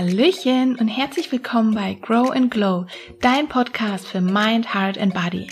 Hallöchen 0.00 0.76
und 0.76 0.88
herzlich 0.88 1.30
willkommen 1.30 1.74
bei 1.74 1.92
Grow 1.92 2.30
and 2.30 2.50
Glow, 2.50 2.86
dein 3.20 3.48
Podcast 3.50 4.08
für 4.08 4.22
Mind, 4.22 4.72
Heart 4.74 4.96
and 4.96 5.12
Body. 5.12 5.46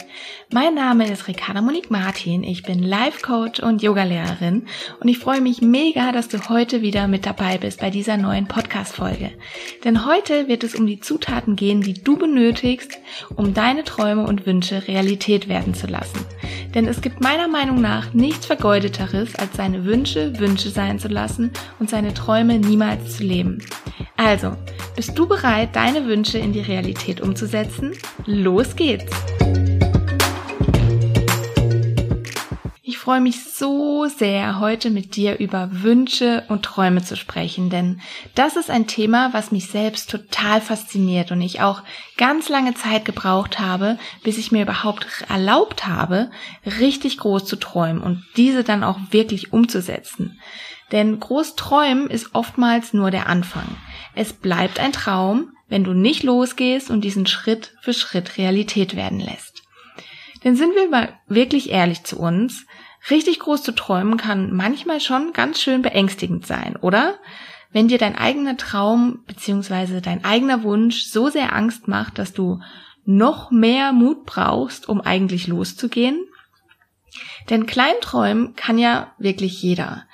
Mein 0.50 0.74
Name 0.74 1.06
ist 1.12 1.28
Ricarda 1.28 1.60
Monique 1.60 1.90
Martin, 1.90 2.42
ich 2.42 2.62
bin 2.62 2.82
Life 2.82 3.20
Coach 3.20 3.60
und 3.60 3.82
Yogalehrerin 3.82 4.64
und 5.00 5.08
ich 5.08 5.18
freue 5.18 5.42
mich 5.42 5.60
mega, 5.60 6.12
dass 6.12 6.28
du 6.28 6.48
heute 6.48 6.80
wieder 6.80 7.08
mit 7.08 7.26
dabei 7.26 7.58
bist 7.58 7.80
bei 7.80 7.90
dieser 7.90 8.16
neuen 8.16 8.48
Podcast 8.48 8.96
Folge. 8.96 9.32
Denn 9.84 10.06
heute 10.06 10.48
wird 10.48 10.64
es 10.64 10.74
um 10.74 10.86
die 10.86 11.00
Zutaten 11.00 11.54
gehen, 11.54 11.82
die 11.82 11.92
du 11.92 12.16
benötigst, 12.16 12.98
um 13.36 13.52
deine 13.52 13.84
Träume 13.84 14.26
und 14.26 14.46
Wünsche 14.46 14.88
Realität 14.88 15.50
werden 15.50 15.74
zu 15.74 15.86
lassen. 15.86 16.24
Denn 16.74 16.86
es 16.86 17.02
gibt 17.02 17.20
meiner 17.20 17.48
Meinung 17.48 17.82
nach 17.82 18.14
nichts 18.14 18.46
vergeudeteres, 18.46 19.34
als 19.34 19.58
seine 19.58 19.84
Wünsche 19.84 20.38
Wünsche 20.38 20.70
sein 20.70 20.98
zu 20.98 21.08
lassen 21.08 21.50
und 21.78 21.90
seine 21.90 22.14
Träume 22.14 22.58
niemals 22.58 23.18
zu 23.18 23.24
leben. 23.24 23.60
Also, 24.18 24.56
bist 24.96 25.16
du 25.16 25.28
bereit, 25.28 25.76
deine 25.76 26.04
Wünsche 26.06 26.38
in 26.38 26.52
die 26.52 26.60
Realität 26.60 27.20
umzusetzen? 27.20 27.96
Los 28.26 28.74
geht's! 28.74 29.14
Ich 32.82 32.98
freue 32.98 33.20
mich 33.20 33.44
so 33.44 34.06
sehr, 34.06 34.58
heute 34.58 34.90
mit 34.90 35.14
dir 35.14 35.38
über 35.38 35.68
Wünsche 35.70 36.42
und 36.48 36.64
Träume 36.64 37.02
zu 37.04 37.16
sprechen, 37.16 37.70
denn 37.70 38.00
das 38.34 38.56
ist 38.56 38.70
ein 38.70 38.88
Thema, 38.88 39.32
was 39.32 39.52
mich 39.52 39.68
selbst 39.68 40.10
total 40.10 40.60
fasziniert 40.60 41.30
und 41.30 41.40
ich 41.40 41.60
auch 41.60 41.82
ganz 42.16 42.48
lange 42.48 42.74
Zeit 42.74 43.04
gebraucht 43.04 43.60
habe, 43.60 43.98
bis 44.24 44.36
ich 44.36 44.50
mir 44.50 44.62
überhaupt 44.62 45.06
erlaubt 45.28 45.86
habe, 45.86 46.30
richtig 46.80 47.18
groß 47.18 47.44
zu 47.44 47.54
träumen 47.54 48.02
und 48.02 48.24
diese 48.36 48.64
dann 48.64 48.82
auch 48.82 48.98
wirklich 49.12 49.52
umzusetzen. 49.52 50.40
Denn 50.92 51.20
groß 51.20 51.56
träumen 51.56 52.08
ist 52.08 52.34
oftmals 52.34 52.92
nur 52.92 53.10
der 53.10 53.28
Anfang. 53.28 53.76
Es 54.14 54.32
bleibt 54.32 54.80
ein 54.80 54.92
Traum, 54.92 55.52
wenn 55.68 55.84
du 55.84 55.92
nicht 55.92 56.22
losgehst 56.22 56.90
und 56.90 57.02
diesen 57.02 57.26
Schritt 57.26 57.74
für 57.82 57.92
Schritt 57.92 58.38
Realität 58.38 58.96
werden 58.96 59.20
lässt. 59.20 59.62
Denn 60.44 60.56
sind 60.56 60.74
wir 60.74 60.88
mal 60.88 61.12
wirklich 61.26 61.70
ehrlich 61.70 62.04
zu 62.04 62.18
uns, 62.18 62.66
richtig 63.10 63.40
groß 63.40 63.62
zu 63.62 63.72
träumen 63.72 64.16
kann 64.16 64.52
manchmal 64.52 65.00
schon 65.00 65.32
ganz 65.32 65.60
schön 65.60 65.82
beängstigend 65.82 66.46
sein, 66.46 66.76
oder? 66.76 67.18
Wenn 67.70 67.88
dir 67.88 67.98
dein 67.98 68.16
eigener 68.16 68.56
Traum 68.56 69.24
bzw. 69.26 70.00
dein 70.00 70.24
eigener 70.24 70.62
Wunsch 70.62 71.04
so 71.04 71.28
sehr 71.28 71.54
Angst 71.54 71.86
macht, 71.86 72.18
dass 72.18 72.32
du 72.32 72.60
noch 73.04 73.50
mehr 73.50 73.92
Mut 73.92 74.24
brauchst, 74.24 74.88
um 74.88 75.00
eigentlich 75.00 75.48
loszugehen? 75.48 76.24
Denn 77.50 77.66
Kleinträumen 77.66 78.54
kann 78.54 78.78
ja 78.78 79.12
wirklich 79.18 79.62
jeder 79.62 80.04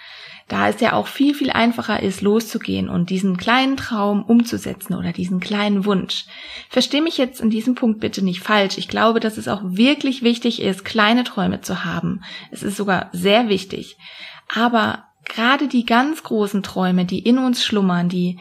da 0.48 0.68
es 0.68 0.80
ja 0.80 0.92
auch 0.92 1.06
viel, 1.06 1.34
viel 1.34 1.50
einfacher 1.50 2.02
ist, 2.02 2.20
loszugehen 2.20 2.88
und 2.88 3.10
diesen 3.10 3.36
kleinen 3.36 3.76
Traum 3.76 4.22
umzusetzen 4.22 4.94
oder 4.94 5.12
diesen 5.12 5.40
kleinen 5.40 5.84
Wunsch. 5.86 6.26
Versteh 6.68 7.00
mich 7.00 7.16
jetzt 7.16 7.40
in 7.40 7.50
diesem 7.50 7.74
Punkt 7.74 8.00
bitte 8.00 8.22
nicht 8.22 8.40
falsch. 8.40 8.76
Ich 8.76 8.88
glaube, 8.88 9.20
dass 9.20 9.38
es 9.38 9.48
auch 9.48 9.62
wirklich 9.64 10.22
wichtig 10.22 10.60
ist, 10.60 10.84
kleine 10.84 11.24
Träume 11.24 11.62
zu 11.62 11.84
haben. 11.84 12.22
Es 12.50 12.62
ist 12.62 12.76
sogar 12.76 13.08
sehr 13.12 13.48
wichtig. 13.48 13.96
Aber 14.54 15.04
gerade 15.24 15.68
die 15.68 15.86
ganz 15.86 16.22
großen 16.22 16.62
Träume, 16.62 17.06
die 17.06 17.20
in 17.20 17.38
uns 17.38 17.64
schlummern, 17.64 18.08
die 18.08 18.38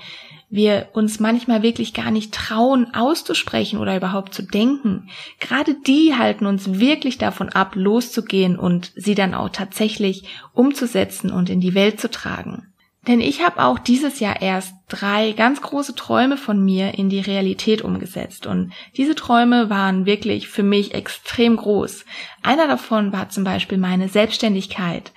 wir 0.54 0.90
uns 0.94 1.20
manchmal 1.20 1.64
wirklich 1.64 1.96
gar 1.96 2.12
nicht 2.12 2.32
trauen 2.32 2.94
auszusprechen 2.94 3.80
oder 3.80 3.98
überhaupt 3.98 4.36
zu 4.36 4.44
denken, 4.44 5.10
gerade 5.40 5.74
die 5.74 6.14
halten 6.16 6.46
uns 6.46 6.80
wirklich 6.80 7.18
davon 7.18 7.50
ab, 7.50 7.72
loszugehen 7.74 8.60
und 8.60 8.92
sie 8.96 9.16
dann 9.16 9.34
auch 9.34 9.50
tatsächlich 9.50 10.26
umzusetzen 10.54 11.32
und 11.32 11.50
in 11.50 11.60
die 11.60 11.74
Welt 11.74 12.00
zu 12.00 12.12
tragen. 12.12 12.68
Denn 13.08 13.20
ich 13.20 13.44
habe 13.44 13.64
auch 13.64 13.80
dieses 13.80 14.20
Jahr 14.20 14.44
erst 14.44 14.76
drei 14.90 15.32
ganz 15.32 15.60
große 15.60 15.96
Träume 15.96 16.38
von 16.38 16.64
mir 16.64 17.00
in 17.00 17.10
die 17.10 17.20
Realität 17.20 17.82
umgesetzt. 17.82 18.46
Und 18.46 18.72
diese 18.96 19.16
Träume 19.16 19.72
waren 19.72 20.06
wirklich 20.06 20.48
für 20.48 20.64
mich 20.64 20.94
extrem 20.94 21.58
groß. 21.58 22.06
Einer 22.44 22.68
davon 22.68 23.12
war 23.12 23.28
zum 23.30 23.44
Beispiel 23.44 23.80
meine 23.80 24.08
Selbstständigkeit. 24.08 25.14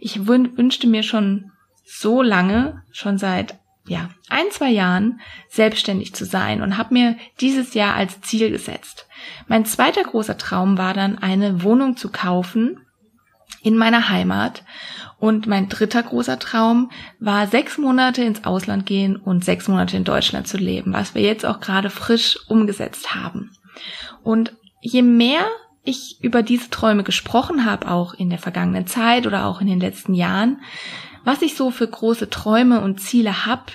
Ich 0.00 0.26
wünschte 0.26 0.86
mir 0.86 1.02
schon 1.02 1.52
so 1.84 2.22
lange, 2.22 2.82
schon 2.90 3.18
seit 3.18 3.54
ja, 3.88 4.10
ein, 4.28 4.44
zwei 4.50 4.70
Jahren 4.70 5.20
selbstständig 5.48 6.14
zu 6.14 6.24
sein 6.24 6.62
und 6.62 6.76
habe 6.76 6.94
mir 6.94 7.16
dieses 7.40 7.74
Jahr 7.74 7.94
als 7.94 8.20
Ziel 8.20 8.50
gesetzt. 8.50 9.06
Mein 9.46 9.64
zweiter 9.64 10.02
großer 10.02 10.38
Traum 10.38 10.78
war 10.78 10.94
dann, 10.94 11.18
eine 11.18 11.62
Wohnung 11.62 11.96
zu 11.96 12.10
kaufen 12.10 12.80
in 13.62 13.76
meiner 13.76 14.08
Heimat. 14.08 14.62
Und 15.18 15.48
mein 15.48 15.68
dritter 15.68 16.02
großer 16.02 16.38
Traum 16.38 16.90
war, 17.18 17.48
sechs 17.48 17.76
Monate 17.76 18.22
ins 18.22 18.44
Ausland 18.44 18.86
gehen 18.86 19.16
und 19.16 19.44
sechs 19.44 19.66
Monate 19.66 19.96
in 19.96 20.04
Deutschland 20.04 20.46
zu 20.46 20.58
leben, 20.58 20.92
was 20.92 21.14
wir 21.14 21.22
jetzt 21.22 21.44
auch 21.44 21.58
gerade 21.58 21.90
frisch 21.90 22.38
umgesetzt 22.48 23.16
haben. 23.16 23.50
Und 24.22 24.54
je 24.80 25.02
mehr 25.02 25.44
ich 25.82 26.18
über 26.22 26.42
diese 26.42 26.70
Träume 26.70 27.02
gesprochen 27.02 27.64
habe, 27.64 27.90
auch 27.90 28.14
in 28.14 28.30
der 28.30 28.38
vergangenen 28.38 28.86
Zeit 28.86 29.26
oder 29.26 29.46
auch 29.46 29.60
in 29.60 29.66
den 29.66 29.80
letzten 29.80 30.14
Jahren, 30.14 30.60
was 31.24 31.42
ich 31.42 31.56
so 31.56 31.70
für 31.70 31.88
große 31.88 32.30
Träume 32.30 32.80
und 32.80 33.00
Ziele 33.00 33.46
habe, 33.46 33.72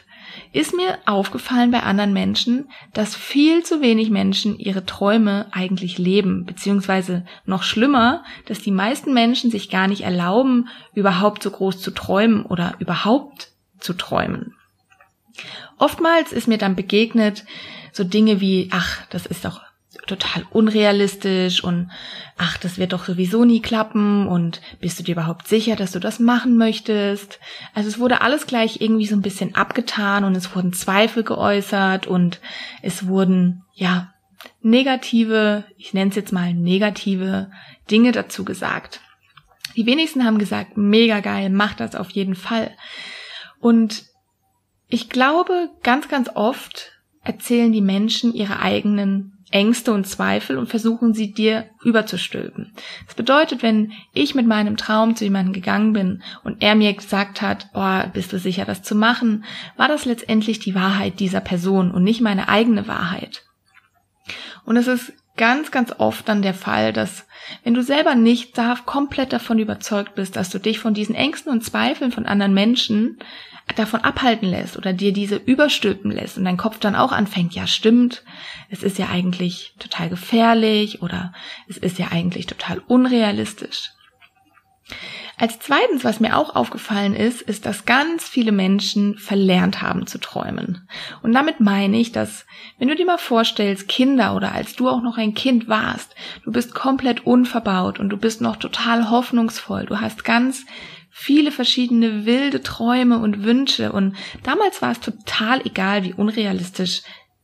ist 0.52 0.76
mir 0.76 0.98
aufgefallen 1.06 1.72
bei 1.72 1.82
anderen 1.82 2.14
Menschen, 2.14 2.70
dass 2.94 3.16
viel 3.16 3.64
zu 3.64 3.82
wenig 3.82 4.10
Menschen 4.10 4.58
ihre 4.58 4.86
Träume 4.86 5.48
eigentlich 5.52 5.98
leben, 5.98 6.46
beziehungsweise 6.46 7.26
noch 7.46 7.64
schlimmer, 7.64 8.24
dass 8.46 8.60
die 8.60 8.72
meisten 8.72 9.14
Menschen 9.14 9.52
sich 9.52 9.70
gar 9.70 9.88
nicht 9.88 10.02
erlauben, 10.02 10.70
überhaupt 10.94 11.44
so 11.44 11.52
groß 11.52 11.82
zu 11.82 11.92
träumen 11.92 12.46
oder 12.46 12.76
überhaupt 12.80 13.50
zu 13.80 13.94
träumen. 13.94 14.56
Oftmals 15.78 16.32
ist 16.32 16.48
mir 16.48 16.58
dann 16.58 16.76
begegnet 16.76 17.46
so 17.92 18.04
Dinge 18.04 18.40
wie, 18.40 18.70
ach, 18.72 19.06
das 19.10 19.26
ist 19.26 19.46
doch 19.46 19.62
total 20.08 20.46
unrealistisch 20.52 21.64
und 21.64 21.90
ach, 22.38 22.58
das 22.58 22.78
wird 22.78 22.94
doch 22.94 23.06
sowieso 23.06 23.46
nie 23.46 23.62
klappen 23.62 24.28
und 24.28 24.62
bist 24.80 25.00
du 25.00 25.04
dir 25.04 25.14
überhaupt 25.14 25.48
sicher, 25.48 25.76
dass 25.76 25.92
du 25.92 26.00
das 26.00 26.20
machen 26.20 26.58
möchtest? 26.58 27.40
Also 27.74 27.90
es 27.90 28.00
wurde 28.00 28.22
alles 28.22 28.48
gleich 28.48 28.82
irgendwie 28.82 29.06
so 29.06 29.16
ein 29.16 29.22
bisschen 29.22 29.56
abgetan 29.56 30.24
und 30.24 30.36
es 30.36 30.56
wurden 30.56 30.74
Zweifel 30.74 31.24
geäußert 31.24 32.08
und 32.08 32.40
es 32.82 33.08
wurden, 33.08 33.64
ja, 33.74 34.14
negative, 34.62 35.64
ich 35.78 35.94
nenne 35.94 36.10
es 36.10 36.16
jetzt 36.16 36.34
mal 36.34 36.54
negative 36.54 37.52
Dinge 37.90 38.12
dazu 38.12 38.44
gesagt. 38.44 39.02
Die 39.76 39.86
wenigsten 39.86 40.26
haben 40.26 40.38
gesagt, 40.38 40.78
mega 40.78 41.20
geil, 41.20 41.50
mach 41.50 41.74
das 41.74 41.96
auf 41.96 42.10
jeden 42.12 42.36
Fall. 42.36 42.72
Und 43.60 44.06
ich 44.88 45.10
glaube, 45.10 45.70
ganz, 45.82 46.08
ganz 46.10 46.30
oft 46.36 46.92
erzählen 47.24 47.72
die 47.72 47.82
Menschen 47.82 48.34
ihre 48.34 48.60
eigenen 48.60 49.33
Ängste 49.54 49.94
und 49.94 50.08
Zweifel 50.08 50.58
und 50.58 50.68
versuchen 50.68 51.14
sie 51.14 51.32
dir 51.32 51.66
überzustülpen. 51.84 52.74
Das 53.06 53.16
bedeutet, 53.16 53.62
wenn 53.62 53.92
ich 54.12 54.34
mit 54.34 54.48
meinem 54.48 54.78
Traum 54.78 55.16
zu 55.16 55.24
jemandem 55.24 55.54
gegangen 55.54 55.94
bin 55.94 56.24
und 56.44 56.64
er 56.64 56.74
mir 56.74 56.94
gesagt 56.94 57.42
hat, 57.42 57.70
oh, 57.74 58.02
bist 58.12 58.34
du 58.34 58.40
sicher, 58.40 58.66
das 58.66 58.82
zu 58.82 58.96
machen, 58.96 59.46
war 59.78 59.88
das 59.88 60.06
letztendlich 60.06 60.60
die 60.60 60.74
Wahrheit 60.74 61.20
dieser 61.20 61.40
Person 61.42 61.92
und 61.92 62.04
nicht 62.04 62.20
meine 62.20 62.50
eigene 62.50 62.88
Wahrheit. 62.88 63.44
Und 64.66 64.78
es 64.78 64.88
ist 64.88 65.14
ganz, 65.38 65.72
ganz 65.72 65.94
oft 65.98 66.28
dann 66.28 66.42
der 66.42 66.54
Fall, 66.54 66.94
dass 66.94 67.26
wenn 67.64 67.74
du 67.74 67.82
selber 67.82 68.16
nicht 68.16 68.58
da 68.58 68.78
komplett 68.86 69.34
davon 69.34 69.60
überzeugt 69.60 70.16
bist, 70.16 70.36
dass 70.36 70.50
du 70.50 70.60
dich 70.60 70.80
von 70.80 70.94
diesen 70.94 71.16
Ängsten 71.16 71.52
und 71.52 71.64
Zweifeln 71.64 72.12
von 72.12 72.26
anderen 72.26 72.54
Menschen 72.54 73.18
davon 73.76 74.02
abhalten 74.02 74.48
lässt 74.48 74.78
oder 74.78 74.94
dir 74.94 75.14
diese 75.14 75.38
überstülpen 75.38 76.12
lässt 76.12 76.38
und 76.38 76.46
dein 76.46 76.58
Kopf 76.58 76.80
dann 76.80 76.96
auch 76.96 77.12
anfängt, 77.12 77.54
ja 77.54 77.66
stimmt, 77.66 78.24
es 78.70 78.84
ist 78.84 78.98
ja 78.98 79.10
eigentlich 79.10 79.74
total 79.80 80.10
gefährlich 80.10 81.02
oder 81.02 81.34
es 81.68 81.78
ist 81.78 81.98
ja 81.98 82.08
eigentlich 82.12 82.46
total 82.46 82.82
unrealistisch. 82.88 83.92
Als 85.38 85.60
zweitens, 85.60 86.04
was 86.04 86.20
mir 86.20 86.38
auch 86.38 86.56
aufgefallen 86.56 87.16
ist, 87.16 87.42
ist, 87.42 87.66
dass 87.66 87.86
ganz 87.86 88.28
viele 88.28 88.52
Menschen 88.52 89.18
verlernt 89.18 89.82
haben 89.82 90.06
zu 90.06 90.20
träumen. 90.20 90.88
Und 91.22 91.34
damit 91.34 91.60
meine 91.60 91.98
ich, 91.98 92.12
dass, 92.12 92.46
wenn 92.78 92.88
du 92.88 92.96
dir 92.96 93.06
mal 93.06 93.18
vorstellst, 93.18 93.88
Kinder 93.88 94.36
oder 94.36 94.54
als 94.54 94.76
du 94.76 94.90
auch 94.90 95.02
noch 95.02 95.18
ein 95.18 95.34
Kind 95.34 95.68
warst, 95.68 96.16
du 96.44 96.52
bist 96.52 96.76
komplett 96.76 97.26
unverbaut 97.26 98.00
und 98.00 98.10
du 98.10 98.18
bist 98.18 98.42
noch 98.42 98.58
total 98.58 99.10
hoffnungsvoll, 99.10 99.86
du 99.86 100.00
hast 100.00 100.24
ganz 100.24 100.66
viele 101.10 101.52
verschiedene 101.52 102.26
wilde 102.26 102.62
Träume 102.62 103.20
und 103.20 103.44
Wünsche 103.44 103.92
und 103.92 104.16
damals 104.44 104.82
war 104.82 104.92
es 104.92 105.00
total 105.00 105.62
egal, 105.66 106.04
wie 106.04 106.14
unrealistisch 106.14 107.02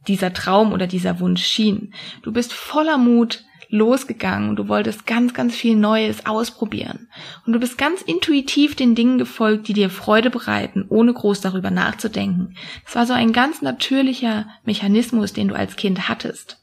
dieser 0.07 0.33
Traum 0.33 0.73
oder 0.73 0.87
dieser 0.87 1.19
Wunsch 1.19 1.45
schien. 1.45 1.93
Du 2.23 2.31
bist 2.31 2.53
voller 2.53 2.97
Mut 2.97 3.43
losgegangen 3.69 4.49
und 4.49 4.55
du 4.55 4.67
wolltest 4.67 5.05
ganz, 5.05 5.33
ganz 5.33 5.55
viel 5.55 5.75
Neues 5.75 6.25
ausprobieren. 6.25 7.07
Und 7.45 7.53
du 7.53 7.59
bist 7.59 7.77
ganz 7.77 8.01
intuitiv 8.01 8.75
den 8.75 8.95
Dingen 8.95 9.17
gefolgt, 9.17 9.67
die 9.67 9.73
dir 9.73 9.89
Freude 9.89 10.29
bereiten, 10.29 10.85
ohne 10.89 11.13
groß 11.13 11.41
darüber 11.41 11.69
nachzudenken. 11.71 12.55
Es 12.85 12.95
war 12.95 13.05
so 13.05 13.13
ein 13.13 13.31
ganz 13.31 13.61
natürlicher 13.61 14.47
Mechanismus, 14.65 15.33
den 15.33 15.49
du 15.49 15.55
als 15.55 15.75
Kind 15.75 16.09
hattest. 16.09 16.61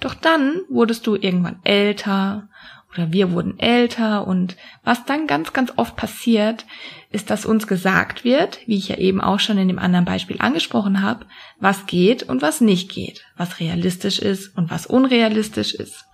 Doch 0.00 0.14
dann 0.14 0.60
wurdest 0.68 1.06
du 1.06 1.14
irgendwann 1.14 1.60
älter 1.64 2.48
oder 2.92 3.12
wir 3.12 3.32
wurden 3.32 3.58
älter 3.58 4.26
und 4.26 4.56
was 4.84 5.04
dann 5.06 5.26
ganz, 5.26 5.52
ganz 5.52 5.72
oft 5.76 5.96
passiert, 5.96 6.66
ist, 7.10 7.30
dass 7.30 7.46
uns 7.46 7.66
gesagt 7.66 8.24
wird, 8.24 8.60
wie 8.66 8.76
ich 8.76 8.88
ja 8.88 8.96
eben 8.96 9.20
auch 9.20 9.40
schon 9.40 9.58
in 9.58 9.68
dem 9.68 9.78
anderen 9.78 10.04
Beispiel 10.04 10.36
angesprochen 10.40 11.02
habe, 11.02 11.26
was 11.58 11.86
geht 11.86 12.22
und 12.24 12.42
was 12.42 12.60
nicht 12.60 12.90
geht, 12.90 13.24
was 13.36 13.60
realistisch 13.60 14.18
ist 14.18 14.56
und 14.56 14.70
was 14.70 14.86
unrealistisch 14.86 15.74
ist. 15.74 16.04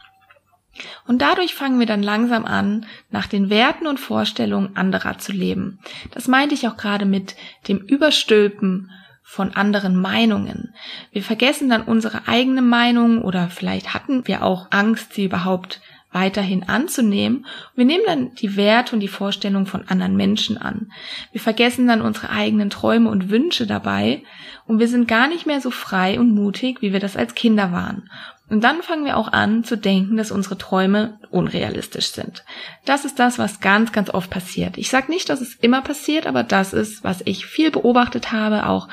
Und 1.07 1.23
dadurch 1.23 1.55
fangen 1.55 1.79
wir 1.79 1.87
dann 1.87 2.03
langsam 2.03 2.45
an, 2.45 2.87
nach 3.11 3.27
den 3.27 3.51
Werten 3.51 3.87
und 3.87 3.99
Vorstellungen 4.01 4.77
anderer 4.77 5.19
zu 5.19 5.33
leben. 5.33 5.79
Das 6.13 6.29
meinte 6.29 6.55
ich 6.55 6.67
auch 6.69 6.77
gerade 6.77 7.05
mit 7.05 7.37
dem 7.69 7.79
Überstülpen 7.79 8.91
von 9.23 9.55
anderen 9.55 10.01
Meinungen. 10.01 10.75
Wir 11.13 11.23
vergessen 11.23 11.69
dann 11.69 11.83
unsere 11.83 12.29
eigene 12.29 12.63
Meinung 12.63 13.21
oder 13.21 13.51
vielleicht 13.51 13.93
hatten 13.93 14.27
wir 14.27 14.43
auch 14.43 14.69
Angst, 14.71 15.13
sie 15.13 15.27
überhaupt 15.27 15.83
weiterhin 16.13 16.69
anzunehmen. 16.69 17.45
Wir 17.75 17.85
nehmen 17.85 18.05
dann 18.07 18.35
die 18.35 18.57
Werte 18.57 18.95
und 18.95 19.01
die 19.01 19.09
Vorstellungen 19.09 19.67
von 19.67 19.87
anderen 19.89 20.17
Menschen 20.17 20.57
an. 20.57 20.91
Wir 21.33 21.41
vergessen 21.41 21.87
dann 21.87 22.01
unsere 22.01 22.31
eigenen 22.31 22.71
Träume 22.71 23.11
und 23.11 23.29
Wünsche 23.29 23.67
dabei 23.67 24.23
und 24.67 24.79
wir 24.79 24.89
sind 24.89 25.07
gar 25.07 25.29
nicht 25.29 25.47
mehr 25.47 25.61
so 25.61 25.71
frei 25.71 26.19
und 26.19 26.35
mutig, 26.35 26.81
wie 26.81 26.93
wir 26.93 27.01
das 27.01 27.17
als 27.17 27.35
Kinder 27.35 27.73
waren. 27.73 28.09
Und 28.50 28.65
dann 28.65 28.83
fangen 28.83 29.05
wir 29.05 29.19
auch 29.19 29.31
an 29.31 29.62
zu 29.62 29.77
denken, 29.77 30.17
dass 30.17 30.31
unsere 30.31 30.56
Träume 30.56 31.19
unrealistisch 31.31 32.12
sind. 32.12 32.45
Das 32.87 33.05
ist 33.05 33.19
das, 33.19 33.39
was 33.39 33.61
ganz, 33.61 33.93
ganz 33.93 34.09
oft 34.09 34.31
passiert. 34.31 34.79
Ich 34.79 34.89
sage 34.89 35.11
nicht, 35.11 35.29
dass 35.29 35.43
es 35.43 35.56
immer 35.56 35.83
passiert, 35.83 36.27
aber 36.27 36.43
das 36.45 36.73
ist, 36.73 37.05
was 37.05 37.21
ich 37.27 37.45
viel 37.45 37.71
beobachtet 37.71 38.33
habe, 38.33 38.67
auch 38.67 38.89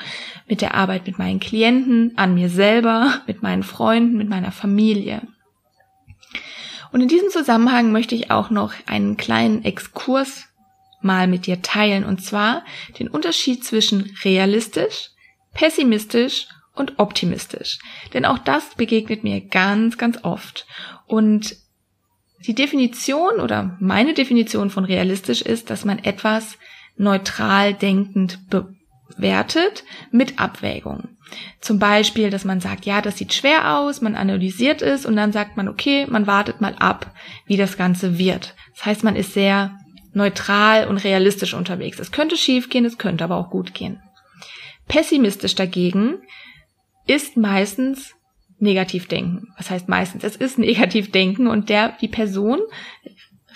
mit 0.46 0.60
der 0.60 0.74
Arbeit 0.74 1.06
mit 1.06 1.18
meinen 1.18 1.40
Klienten, 1.40 2.12
an 2.16 2.34
mir 2.34 2.50
selber, 2.50 3.20
mit 3.26 3.42
meinen 3.42 3.62
Freunden, 3.62 4.18
mit 4.18 4.28
meiner 4.28 4.52
Familie. 4.52 5.22
Und 6.92 7.00
in 7.00 7.08
diesem 7.08 7.30
Zusammenhang 7.30 7.92
möchte 7.92 8.14
ich 8.14 8.30
auch 8.30 8.50
noch 8.50 8.74
einen 8.86 9.16
kleinen 9.16 9.64
Exkurs 9.64 10.46
mal 11.00 11.28
mit 11.28 11.46
dir 11.46 11.62
teilen, 11.62 12.04
und 12.04 12.22
zwar 12.22 12.62
den 12.98 13.08
Unterschied 13.08 13.64
zwischen 13.64 14.16
realistisch, 14.22 15.10
pessimistisch 15.54 16.48
und 16.76 16.98
optimistisch. 16.98 17.78
Denn 18.14 18.24
auch 18.24 18.38
das 18.38 18.74
begegnet 18.74 19.24
mir 19.24 19.40
ganz, 19.40 19.98
ganz 19.98 20.18
oft. 20.22 20.66
Und 21.06 21.56
die 22.46 22.54
Definition 22.54 23.40
oder 23.40 23.76
meine 23.80 24.14
Definition 24.14 24.70
von 24.70 24.84
realistisch 24.84 25.42
ist, 25.42 25.70
dass 25.70 25.84
man 25.84 25.98
etwas 25.98 26.58
neutral 26.96 27.74
denkend 27.74 28.38
bewertet 28.48 29.84
mit 30.10 30.38
Abwägung. 30.38 31.08
Zum 31.60 31.78
Beispiel, 31.78 32.30
dass 32.30 32.44
man 32.44 32.60
sagt, 32.60 32.86
ja, 32.86 33.02
das 33.02 33.18
sieht 33.18 33.34
schwer 33.34 33.78
aus, 33.78 34.00
man 34.00 34.14
analysiert 34.14 34.80
es 34.80 35.04
und 35.04 35.16
dann 35.16 35.32
sagt 35.32 35.56
man, 35.56 35.68
okay, 35.68 36.06
man 36.08 36.26
wartet 36.26 36.60
mal 36.60 36.74
ab, 36.78 37.12
wie 37.46 37.56
das 37.56 37.76
Ganze 37.76 38.18
wird. 38.18 38.54
Das 38.76 38.86
heißt, 38.86 39.04
man 39.04 39.16
ist 39.16 39.32
sehr 39.32 39.76
neutral 40.12 40.86
und 40.86 40.98
realistisch 40.98 41.52
unterwegs. 41.52 41.98
Es 41.98 42.12
könnte 42.12 42.36
schief 42.36 42.70
gehen, 42.70 42.84
es 42.84 42.98
könnte 42.98 43.24
aber 43.24 43.36
auch 43.36 43.50
gut 43.50 43.74
gehen. 43.74 44.00
Pessimistisch 44.88 45.56
dagegen 45.56 46.18
ist 47.06 47.36
meistens 47.36 48.14
negativ 48.58 49.06
denken. 49.08 49.48
Was 49.56 49.70
heißt 49.70 49.88
meistens? 49.88 50.24
Es 50.24 50.36
ist 50.36 50.58
negativ 50.58 51.12
denken 51.12 51.46
und 51.46 51.68
der, 51.68 51.96
die 52.00 52.08
Person 52.08 52.60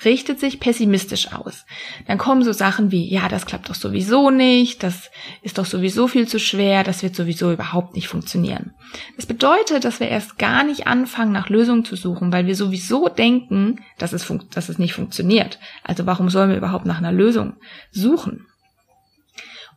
richtet 0.05 0.41
sich 0.41 0.61
pessimistisch 0.61 1.33
aus. 1.33 1.67
Dann 2.07 2.19
kommen 2.19 2.43
so 2.43 2.53
Sachen 2.53 2.91
wie, 2.91 3.09
ja, 3.13 3.29
das 3.29 3.47
klappt 3.47 3.69
doch 3.69 3.75
sowieso 3.75 4.31
nicht, 4.31 4.83
das 4.83 5.11
ist 5.43 5.59
doch 5.59 5.67
sowieso 5.67 6.09
viel 6.09 6.27
zu 6.27 6.39
schwer, 6.39 6.85
das 6.85 7.03
wird 7.03 7.15
sowieso 7.15 7.53
überhaupt 7.53 7.95
nicht 7.95 8.09
funktionieren. 8.09 8.73
Das 9.17 9.27
bedeutet, 9.27 9.85
dass 9.85 10.01
wir 10.01 10.09
erst 10.09 10.39
gar 10.39 10.65
nicht 10.65 10.87
anfangen, 10.87 11.33
nach 11.33 11.49
Lösungen 11.49 11.85
zu 11.85 11.97
suchen, 11.97 12.33
weil 12.33 12.47
wir 12.47 12.57
sowieso 12.57 13.09
denken, 13.09 13.81
dass 13.99 14.13
es, 14.13 14.33
dass 14.55 14.69
es 14.69 14.79
nicht 14.79 14.95
funktioniert. 14.95 15.59
Also 15.85 16.07
warum 16.07 16.31
sollen 16.31 16.51
wir 16.51 16.57
überhaupt 16.57 16.87
nach 16.87 16.99
einer 16.99 17.13
Lösung 17.13 17.55
suchen? 17.91 18.47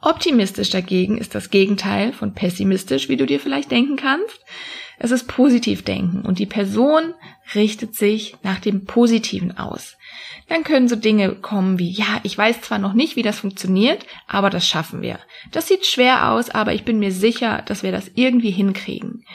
Optimistisch 0.04 0.70
dagegen 0.70 1.18
ist 1.18 1.34
das 1.34 1.50
Gegenteil 1.50 2.12
von 2.12 2.34
pessimistisch, 2.34 3.08
wie 3.08 3.16
du 3.16 3.26
dir 3.26 3.40
vielleicht 3.40 3.72
denken 3.72 3.96
kannst. 3.96 4.42
Es 5.00 5.12
ist 5.12 5.30
positiv 5.30 5.84
denken 5.84 6.24
und 6.24 6.40
die 6.40 6.46
Person 6.46 7.14
richtet 7.56 7.96
sich 7.96 8.36
nach 8.44 8.60
dem 8.60 8.84
Positiven 8.84 9.58
aus. 9.58 9.96
Dann 10.50 10.66
können 10.66 10.90
so 10.90 10.98
Dinge 10.98 11.36
kommen 11.36 11.80
wie, 11.80 11.90
ja, 11.90 12.20
ich 12.24 12.38
weiß 12.38 12.62
zwar 12.62 12.80
noch 12.80 12.94
nicht, 12.94 13.16
wie 13.16 13.22
das 13.22 13.40
funktioniert, 13.40 14.06
aber 14.28 14.50
das 14.50 14.68
schaffen 14.68 15.02
wir. 15.02 15.20
Das 15.52 15.70
sieht 15.70 15.86
schwer 15.86 16.32
aus, 16.32 16.50
aber 16.50 16.74
ich 16.74 16.84
bin 16.84 17.00
mir 17.00 17.14
sicher, 17.14 17.64
dass 17.66 17.82
wir 17.82 17.94
das 17.94 18.12
irgendwie 18.14 18.52
hinkriegen. 18.52 19.26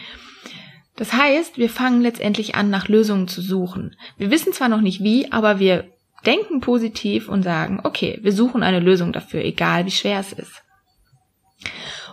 Das 0.97 1.15
heißt, 1.15 1.57
wir 1.57 1.71
fangen 1.71 2.03
letztendlich 2.03 2.57
an, 2.57 2.69
nach 2.69 2.89
Lösungen 2.89 3.27
zu 3.27 3.41
suchen. 3.41 3.97
Wir 4.19 4.31
wissen 4.31 4.53
zwar 4.53 4.69
noch 4.69 4.83
nicht 4.83 5.03
wie, 5.03 5.33
aber 5.33 5.61
wir 5.61 5.87
denken 6.27 6.61
positiv 6.61 7.29
und 7.29 7.43
sagen, 7.43 7.81
okay, 7.85 8.19
wir 8.23 8.33
suchen 8.33 8.63
eine 8.63 8.81
Lösung 8.81 9.13
dafür, 9.13 9.45
egal 9.45 9.87
wie 9.87 9.91
schwer 9.91 10.21
es 10.21 10.33
ist. 10.33 10.63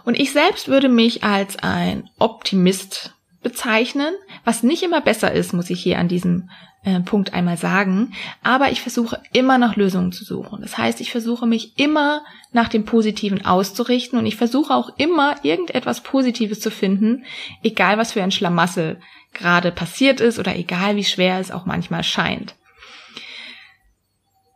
Und 0.03 0.19
ich 0.19 0.31
selbst 0.31 0.67
würde 0.67 0.89
mich 0.89 1.23
als 1.23 1.57
ein 1.57 2.09
Optimist 2.19 3.13
bezeichnen, 3.41 4.13
was 4.43 4.63
nicht 4.63 4.83
immer 4.83 5.01
besser 5.01 5.31
ist, 5.31 5.53
muss 5.53 5.69
ich 5.69 5.81
hier 5.81 5.99
an 5.99 6.07
diesem 6.07 6.49
äh, 6.83 6.99
Punkt 6.99 7.33
einmal 7.33 7.57
sagen. 7.57 8.13
Aber 8.43 8.71
ich 8.71 8.81
versuche 8.81 9.21
immer 9.33 9.57
nach 9.57 9.75
Lösungen 9.75 10.11
zu 10.11 10.23
suchen. 10.23 10.61
Das 10.61 10.77
heißt, 10.77 11.01
ich 11.01 11.11
versuche 11.11 11.47
mich 11.47 11.77
immer 11.77 12.23
nach 12.53 12.69
dem 12.69 12.85
Positiven 12.85 13.45
auszurichten 13.45 14.17
und 14.17 14.25
ich 14.25 14.35
versuche 14.35 14.73
auch 14.73 14.91
immer 14.97 15.35
irgendetwas 15.43 16.01
Positives 16.01 16.59
zu 16.59 16.71
finden, 16.71 17.25
egal 17.63 17.97
was 17.97 18.13
für 18.13 18.23
ein 18.23 18.31
Schlamassel 18.31 18.99
gerade 19.33 19.71
passiert 19.71 20.21
ist 20.21 20.39
oder 20.39 20.55
egal 20.55 20.95
wie 20.95 21.03
schwer 21.03 21.39
es 21.39 21.51
auch 21.51 21.65
manchmal 21.65 22.03
scheint. 22.03 22.55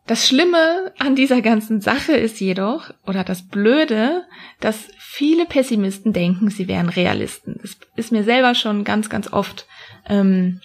Das 0.10 0.28
Schlimme 0.28 0.92
an 0.98 1.16
dieser 1.16 1.44
ganzen 1.44 1.82
Sache 1.82 2.14
ist 2.14 2.42
jedoch, 2.42 2.90
oder 3.06 3.24
das 3.24 3.48
Blöde, 3.48 4.26
dass 4.60 4.88
viele 4.98 5.46
Pessimisten 5.46 6.14
denken, 6.14 6.50
sie 6.50 6.68
wären 6.68 6.90
Realisten. 6.90 7.60
Das 7.62 7.78
ist 7.96 8.12
mir 8.12 8.24
selber 8.24 8.56
schon 8.56 8.84
ganz, 8.84 9.12
ganz 9.12 9.32
oft, 9.32 9.68
ähm, 10.08 10.62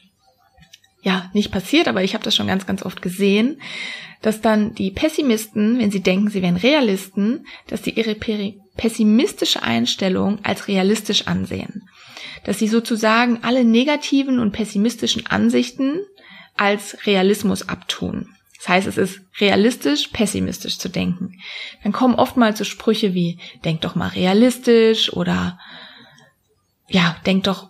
ja, 1.03 1.31
nicht 1.35 1.53
passiert, 1.53 1.89
aber 1.89 2.03
ich 2.03 2.15
habe 2.15 2.25
das 2.25 2.35
schon 2.35 2.47
ganz, 2.47 2.65
ganz 2.65 2.83
oft 2.83 3.03
gesehen, 3.03 3.61
dass 4.23 4.41
dann 4.41 4.75
die 4.75 4.91
Pessimisten, 4.91 5.79
wenn 5.79 5.91
sie 5.91 6.03
denken, 6.03 6.31
sie 6.31 6.41
wären 6.41 6.57
Realisten, 6.57 7.47
dass 7.67 7.85
sie 7.85 7.91
ihre 7.91 8.15
pessimistische 8.15 9.63
Einstellung 9.63 10.43
als 10.43 10.69
realistisch 10.69 11.27
ansehen. 11.27 11.87
Dass 12.47 12.61
sie 12.61 12.69
sozusagen 12.69 13.41
alle 13.43 13.63
negativen 13.63 14.39
und 14.39 14.53
pessimistischen 14.53 15.27
Ansichten 15.27 16.01
als 16.57 17.07
Realismus 17.07 17.69
abtun. 17.69 18.34
Das 18.65 18.71
heißt, 18.71 18.87
es 18.87 18.97
ist 18.97 19.21
realistisch, 19.41 20.09
pessimistisch 20.09 20.79
zu 20.79 20.89
denken. 20.89 21.39
Dann 21.83 21.93
kommen 21.93 22.15
oftmals 22.15 22.57
so 22.57 22.65
Sprüche 22.65 23.13
wie, 23.13 23.39
denk 23.63 23.83
doch 23.83 23.95
mal 23.95 24.09
realistisch 24.09 25.13
oder 25.13 25.59
ja, 26.89 27.15
denk 27.27 27.45
doch 27.45 27.69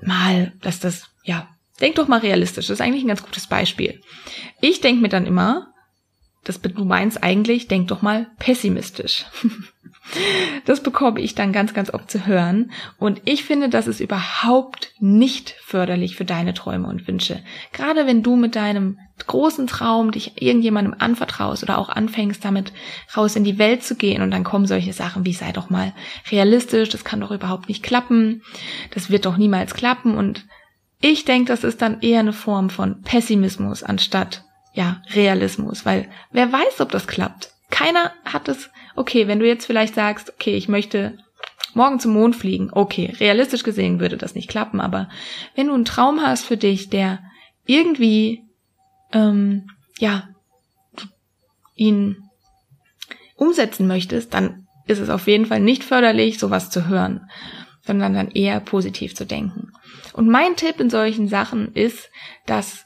mal, 0.00 0.52
dass 0.62 0.78
das, 0.78 1.10
ja, 1.24 1.48
denk 1.80 1.96
doch 1.96 2.06
mal 2.06 2.20
realistisch. 2.20 2.68
Das 2.68 2.78
ist 2.78 2.80
eigentlich 2.80 3.02
ein 3.02 3.08
ganz 3.08 3.24
gutes 3.24 3.48
Beispiel. 3.48 4.00
Ich 4.60 4.80
denke 4.80 5.02
mir 5.02 5.08
dann 5.08 5.26
immer, 5.26 5.74
das, 6.44 6.60
du 6.60 6.84
meinst 6.84 7.24
eigentlich, 7.24 7.66
denk 7.66 7.88
doch 7.88 8.00
mal 8.00 8.28
pessimistisch. 8.38 9.24
Das 10.64 10.82
bekomme 10.82 11.20
ich 11.20 11.34
dann 11.34 11.52
ganz, 11.52 11.74
ganz 11.74 11.92
oft 11.92 12.10
zu 12.10 12.26
hören. 12.26 12.72
Und 12.98 13.22
ich 13.24 13.44
finde, 13.44 13.68
das 13.68 13.86
ist 13.86 14.00
überhaupt 14.00 14.92
nicht 14.98 15.56
förderlich 15.64 16.16
für 16.16 16.24
deine 16.24 16.54
Träume 16.54 16.88
und 16.88 17.08
Wünsche. 17.08 17.42
Gerade 17.72 18.06
wenn 18.06 18.22
du 18.22 18.36
mit 18.36 18.54
deinem 18.54 18.98
großen 19.26 19.66
Traum 19.66 20.10
dich 20.10 20.42
irgendjemandem 20.42 20.94
anvertraust 20.98 21.62
oder 21.62 21.78
auch 21.78 21.88
anfängst, 21.88 22.44
damit 22.44 22.72
raus 23.16 23.36
in 23.36 23.44
die 23.44 23.58
Welt 23.58 23.82
zu 23.82 23.94
gehen 23.94 24.22
und 24.22 24.30
dann 24.30 24.44
kommen 24.44 24.66
solche 24.66 24.92
Sachen 24.92 25.24
wie 25.24 25.32
sei 25.32 25.52
doch 25.52 25.70
mal 25.70 25.92
realistisch, 26.30 26.88
das 26.88 27.04
kann 27.04 27.20
doch 27.20 27.30
überhaupt 27.30 27.68
nicht 27.68 27.82
klappen, 27.82 28.42
das 28.92 29.10
wird 29.10 29.24
doch 29.24 29.36
niemals 29.36 29.74
klappen 29.74 30.16
und 30.16 30.46
ich 31.00 31.24
denke, 31.24 31.48
das 31.48 31.64
ist 31.64 31.80
dann 31.80 32.00
eher 32.00 32.20
eine 32.20 32.32
Form 32.32 32.70
von 32.70 33.02
Pessimismus 33.02 33.82
anstatt 33.84 34.44
ja, 34.74 35.00
Realismus, 35.14 35.86
weil 35.86 36.08
wer 36.32 36.52
weiß, 36.52 36.80
ob 36.80 36.90
das 36.90 37.06
klappt. 37.06 37.52
Keiner 37.70 38.12
hat 38.24 38.48
es 38.48 38.70
okay, 38.96 39.26
wenn 39.28 39.38
du 39.38 39.46
jetzt 39.46 39.66
vielleicht 39.66 39.94
sagst, 39.94 40.32
okay, 40.32 40.56
ich 40.56 40.68
möchte 40.68 41.18
morgen 41.74 41.98
zum 41.98 42.12
Mond 42.12 42.36
fliegen, 42.36 42.70
okay, 42.72 43.12
realistisch 43.18 43.62
gesehen 43.62 44.00
würde 44.00 44.16
das 44.16 44.34
nicht 44.34 44.48
klappen, 44.48 44.80
aber 44.80 45.08
wenn 45.54 45.68
du 45.68 45.74
einen 45.74 45.84
Traum 45.84 46.22
hast 46.22 46.44
für 46.44 46.56
dich, 46.56 46.88
der 46.88 47.20
irgendwie, 47.66 48.44
ähm, 49.12 49.70
ja, 49.98 50.28
ihn 51.74 52.16
umsetzen 53.36 53.86
möchtest, 53.86 54.32
dann 54.34 54.66
ist 54.86 55.00
es 55.00 55.10
auf 55.10 55.26
jeden 55.26 55.46
Fall 55.46 55.60
nicht 55.60 55.82
förderlich, 55.82 56.38
sowas 56.38 56.70
zu 56.70 56.86
hören, 56.86 57.28
sondern 57.82 58.14
dann 58.14 58.30
eher 58.30 58.60
positiv 58.60 59.14
zu 59.14 59.26
denken. 59.26 59.72
Und 60.12 60.28
mein 60.28 60.56
Tipp 60.56 60.78
in 60.78 60.90
solchen 60.90 61.28
Sachen 61.28 61.72
ist, 61.74 62.10
dass 62.46 62.84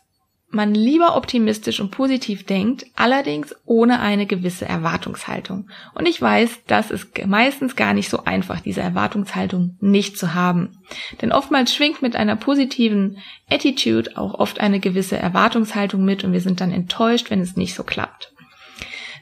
man 0.50 0.74
lieber 0.74 1.14
optimistisch 1.14 1.78
und 1.78 1.90
positiv 1.90 2.46
denkt, 2.46 2.86
allerdings 2.96 3.54
ohne 3.66 4.00
eine 4.00 4.24
gewisse 4.24 4.64
Erwartungshaltung. 4.64 5.68
Und 5.94 6.08
ich 6.08 6.20
weiß, 6.20 6.60
das 6.66 6.90
ist 6.90 7.26
meistens 7.26 7.76
gar 7.76 7.92
nicht 7.92 8.08
so 8.08 8.24
einfach, 8.24 8.60
diese 8.60 8.80
Erwartungshaltung 8.80 9.76
nicht 9.80 10.16
zu 10.16 10.32
haben. 10.34 10.78
Denn 11.20 11.32
oftmals 11.32 11.74
schwingt 11.74 12.00
mit 12.00 12.16
einer 12.16 12.36
positiven 12.36 13.18
Attitude 13.50 14.16
auch 14.16 14.34
oft 14.34 14.60
eine 14.60 14.80
gewisse 14.80 15.18
Erwartungshaltung 15.18 16.02
mit 16.04 16.24
und 16.24 16.32
wir 16.32 16.40
sind 16.40 16.62
dann 16.62 16.72
enttäuscht, 16.72 17.30
wenn 17.30 17.40
es 17.40 17.56
nicht 17.56 17.74
so 17.74 17.82
klappt. 17.82 18.32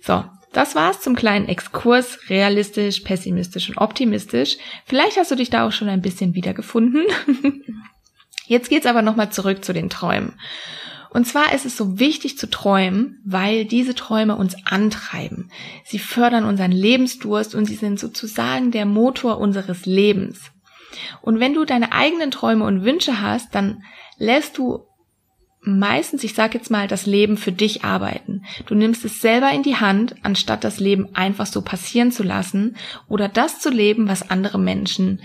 So, 0.02 0.24
das 0.52 0.76
war's 0.76 1.00
zum 1.00 1.16
kleinen 1.16 1.48
Exkurs, 1.48 2.30
realistisch, 2.30 3.00
pessimistisch 3.00 3.68
und 3.68 3.78
optimistisch. 3.78 4.58
Vielleicht 4.84 5.16
hast 5.16 5.32
du 5.32 5.34
dich 5.34 5.50
da 5.50 5.66
auch 5.66 5.72
schon 5.72 5.88
ein 5.88 6.02
bisschen 6.02 6.34
wiedergefunden. 6.34 7.04
Jetzt 8.46 8.70
geht's 8.70 8.86
aber 8.86 9.02
nochmal 9.02 9.30
zurück 9.30 9.64
zu 9.64 9.72
den 9.72 9.90
Träumen. 9.90 10.34
Und 11.10 11.26
zwar 11.26 11.52
ist 11.54 11.66
es 11.66 11.76
so 11.76 11.98
wichtig 11.98 12.38
zu 12.38 12.48
träumen, 12.48 13.20
weil 13.24 13.64
diese 13.64 13.94
Träume 13.94 14.36
uns 14.36 14.56
antreiben. 14.64 15.50
Sie 15.84 15.98
fördern 15.98 16.44
unseren 16.44 16.72
Lebensdurst 16.72 17.54
und 17.54 17.66
sie 17.66 17.76
sind 17.76 17.98
sozusagen 17.98 18.70
der 18.70 18.86
Motor 18.86 19.38
unseres 19.38 19.86
Lebens. 19.86 20.52
Und 21.22 21.40
wenn 21.40 21.54
du 21.54 21.64
deine 21.64 21.92
eigenen 21.92 22.30
Träume 22.30 22.64
und 22.64 22.84
Wünsche 22.84 23.20
hast, 23.20 23.54
dann 23.54 23.82
lässt 24.18 24.58
du 24.58 24.86
meistens, 25.60 26.22
ich 26.22 26.34
sag 26.34 26.54
jetzt 26.54 26.70
mal, 26.70 26.86
das 26.86 27.06
Leben 27.06 27.36
für 27.36 27.52
dich 27.52 27.84
arbeiten. 27.84 28.44
Du 28.66 28.74
nimmst 28.74 29.04
es 29.04 29.20
selber 29.20 29.50
in 29.50 29.62
die 29.62 29.76
Hand, 29.76 30.14
anstatt 30.22 30.62
das 30.64 30.78
Leben 30.78 31.14
einfach 31.14 31.46
so 31.46 31.60
passieren 31.60 32.12
zu 32.12 32.22
lassen 32.22 32.76
oder 33.08 33.28
das 33.28 33.60
zu 33.60 33.70
leben, 33.70 34.08
was 34.08 34.30
andere 34.30 34.58
Menschen 34.58 35.20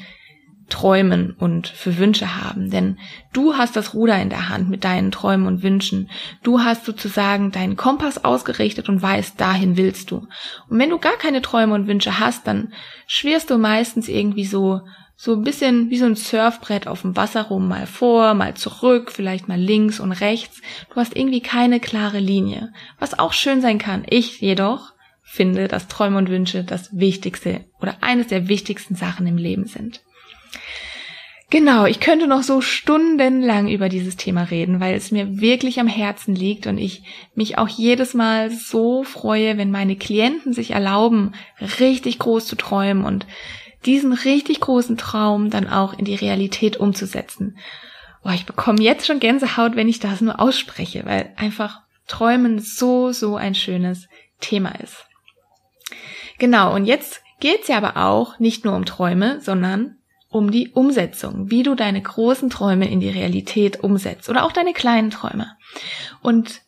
träumen 0.72 1.36
und 1.38 1.68
für 1.68 1.98
Wünsche 1.98 2.42
haben. 2.44 2.72
Denn 2.72 2.98
du 3.34 3.56
hast 3.56 3.75
das 3.75 3.94
Ruder 3.94 4.20
in 4.20 4.30
der 4.30 4.50
Hand 4.50 4.70
mit 4.70 4.84
deinen 4.84 5.12
Träumen 5.12 5.46
und 5.46 5.62
Wünschen. 5.62 6.10
Du 6.42 6.62
hast 6.62 6.86
sozusagen 6.86 7.51
deinen 7.51 7.78
Kompass 7.78 8.24
ausgerichtet 8.24 8.90
und 8.90 9.01
weißt, 9.01 9.40
dahin 9.40 9.78
willst 9.78 10.10
du. 10.10 10.28
Und 10.70 10.80
wenn 10.80 10.90
du 10.90 10.98
gar 10.98 11.18
keine 11.18 11.42
Träume 11.42 11.75
und 11.75 11.88
Wünsche 11.88 12.20
hast, 12.20 12.48
dann 12.48 12.74
schwirrst 13.06 13.50
du 13.50 13.58
meistens 13.58 14.08
irgendwie 14.08 14.46
so 14.46 14.82
so 15.24 15.34
ein 15.36 15.44
bisschen 15.44 15.92
wie 15.92 16.00
so 16.00 16.06
ein 16.06 16.16
Surfbrett 16.16 16.88
auf 16.88 17.04
dem 17.04 17.16
Wasser 17.16 17.44
rum, 17.44 17.68
mal 17.68 17.86
vor, 17.86 18.34
mal 18.34 18.56
zurück, 18.56 19.12
vielleicht 19.12 19.48
mal 19.48 19.60
links 19.60 20.00
und 20.00 20.13
rechts. 20.13 20.63
Du 20.90 20.96
hast 20.96 21.16
irgendwie 21.16 21.42
keine 21.42 21.80
klare 21.80 22.18
Linie, 22.18 22.74
was 22.98 23.20
auch 23.20 23.32
schön 23.32 23.62
sein 23.62 23.78
kann. 23.78 24.04
Ich 24.10 24.42
jedoch 24.42 24.94
finde, 25.22 25.68
dass 25.68 25.88
Träume 25.88 26.18
und 26.18 26.30
Wünsche 26.30 26.63
das 26.63 26.98
Wichtigste 26.98 27.66
oder 27.80 27.98
eines 28.01 28.28
der 28.28 28.48
wichtigsten 28.48 28.96
Sachen 28.96 29.28
im 29.28 29.38
Leben 29.38 29.68
sind. 29.68 30.01
Genau, 31.51 31.86
ich 31.86 32.00
könnte 32.00 32.27
noch 32.27 32.43
so 32.43 32.62
stundenlang 32.62 33.67
über 33.67 33.89
dieses 33.89 34.15
Thema 34.15 34.43
reden, 34.43 34.79
weil 34.79 34.96
es 34.96 35.12
mir 35.12 35.41
wirklich 35.41 35.81
am 35.81 35.88
Herzen 35.88 36.34
liegt 36.34 36.65
und 36.65 36.77
ich 36.77 37.03
mich 37.36 37.58
auch 37.58 37.67
jedes 37.67 38.13
Mal 38.13 38.50
so 38.51 39.03
freue, 39.03 39.58
wenn 39.58 39.70
meine 39.70 39.98
Klienten 39.98 40.53
sich 40.53 40.72
erlauben, 40.72 41.34
richtig 41.81 42.20
groß 42.20 42.48
zu 42.48 42.55
träumen 42.55 43.03
und 43.03 43.27
diesen 43.86 44.13
richtig 44.13 44.62
großen 44.62 44.96
Traum 44.96 45.50
dann 45.50 45.67
auch 45.67 45.91
in 45.91 46.05
die 46.05 46.15
Realität 46.15 46.77
umzusetzen. 46.77 47.58
Boah, 48.24 48.31
ich 48.31 48.46
bekomme 48.46 48.81
jetzt 48.81 49.05
schon 49.05 49.20
Gänsehaut, 49.20 49.75
wenn 49.75 49.89
ich 49.89 50.00
das 50.00 50.22
nur 50.22 50.39
ausspreche, 50.39 51.05
weil 51.05 51.34
einfach 51.36 51.81
Träumen 52.08 52.60
so, 52.60 53.12
so 53.12 53.36
ein 53.36 53.55
schönes 53.55 54.08
Thema 54.39 54.70
ist. 54.79 55.05
Genau, 56.38 56.74
und 56.74 56.86
jetzt 56.86 57.22
geht's 57.41 57.67
ja 57.67 57.75
aber 57.75 57.98
auch 57.98 58.39
nicht 58.39 58.63
nur 58.63 58.74
um 58.74 58.86
Träume, 58.86 59.41
sondern 59.41 59.98
um 60.32 60.50
die 60.50 60.70
Umsetzung, 60.70 61.52
wie 61.52 61.62
du 61.62 61.76
deine 61.76 62.02
großen 62.02 62.50
Träume 62.50 62.90
in 62.90 63.02
die 63.02 63.10
Realität 63.10 63.84
umsetzt 63.84 64.30
oder 64.30 64.46
auch 64.46 64.54
deine 64.54 64.74
kleinen 64.74 65.12
Träume. 65.12 65.58
Und 66.22 66.62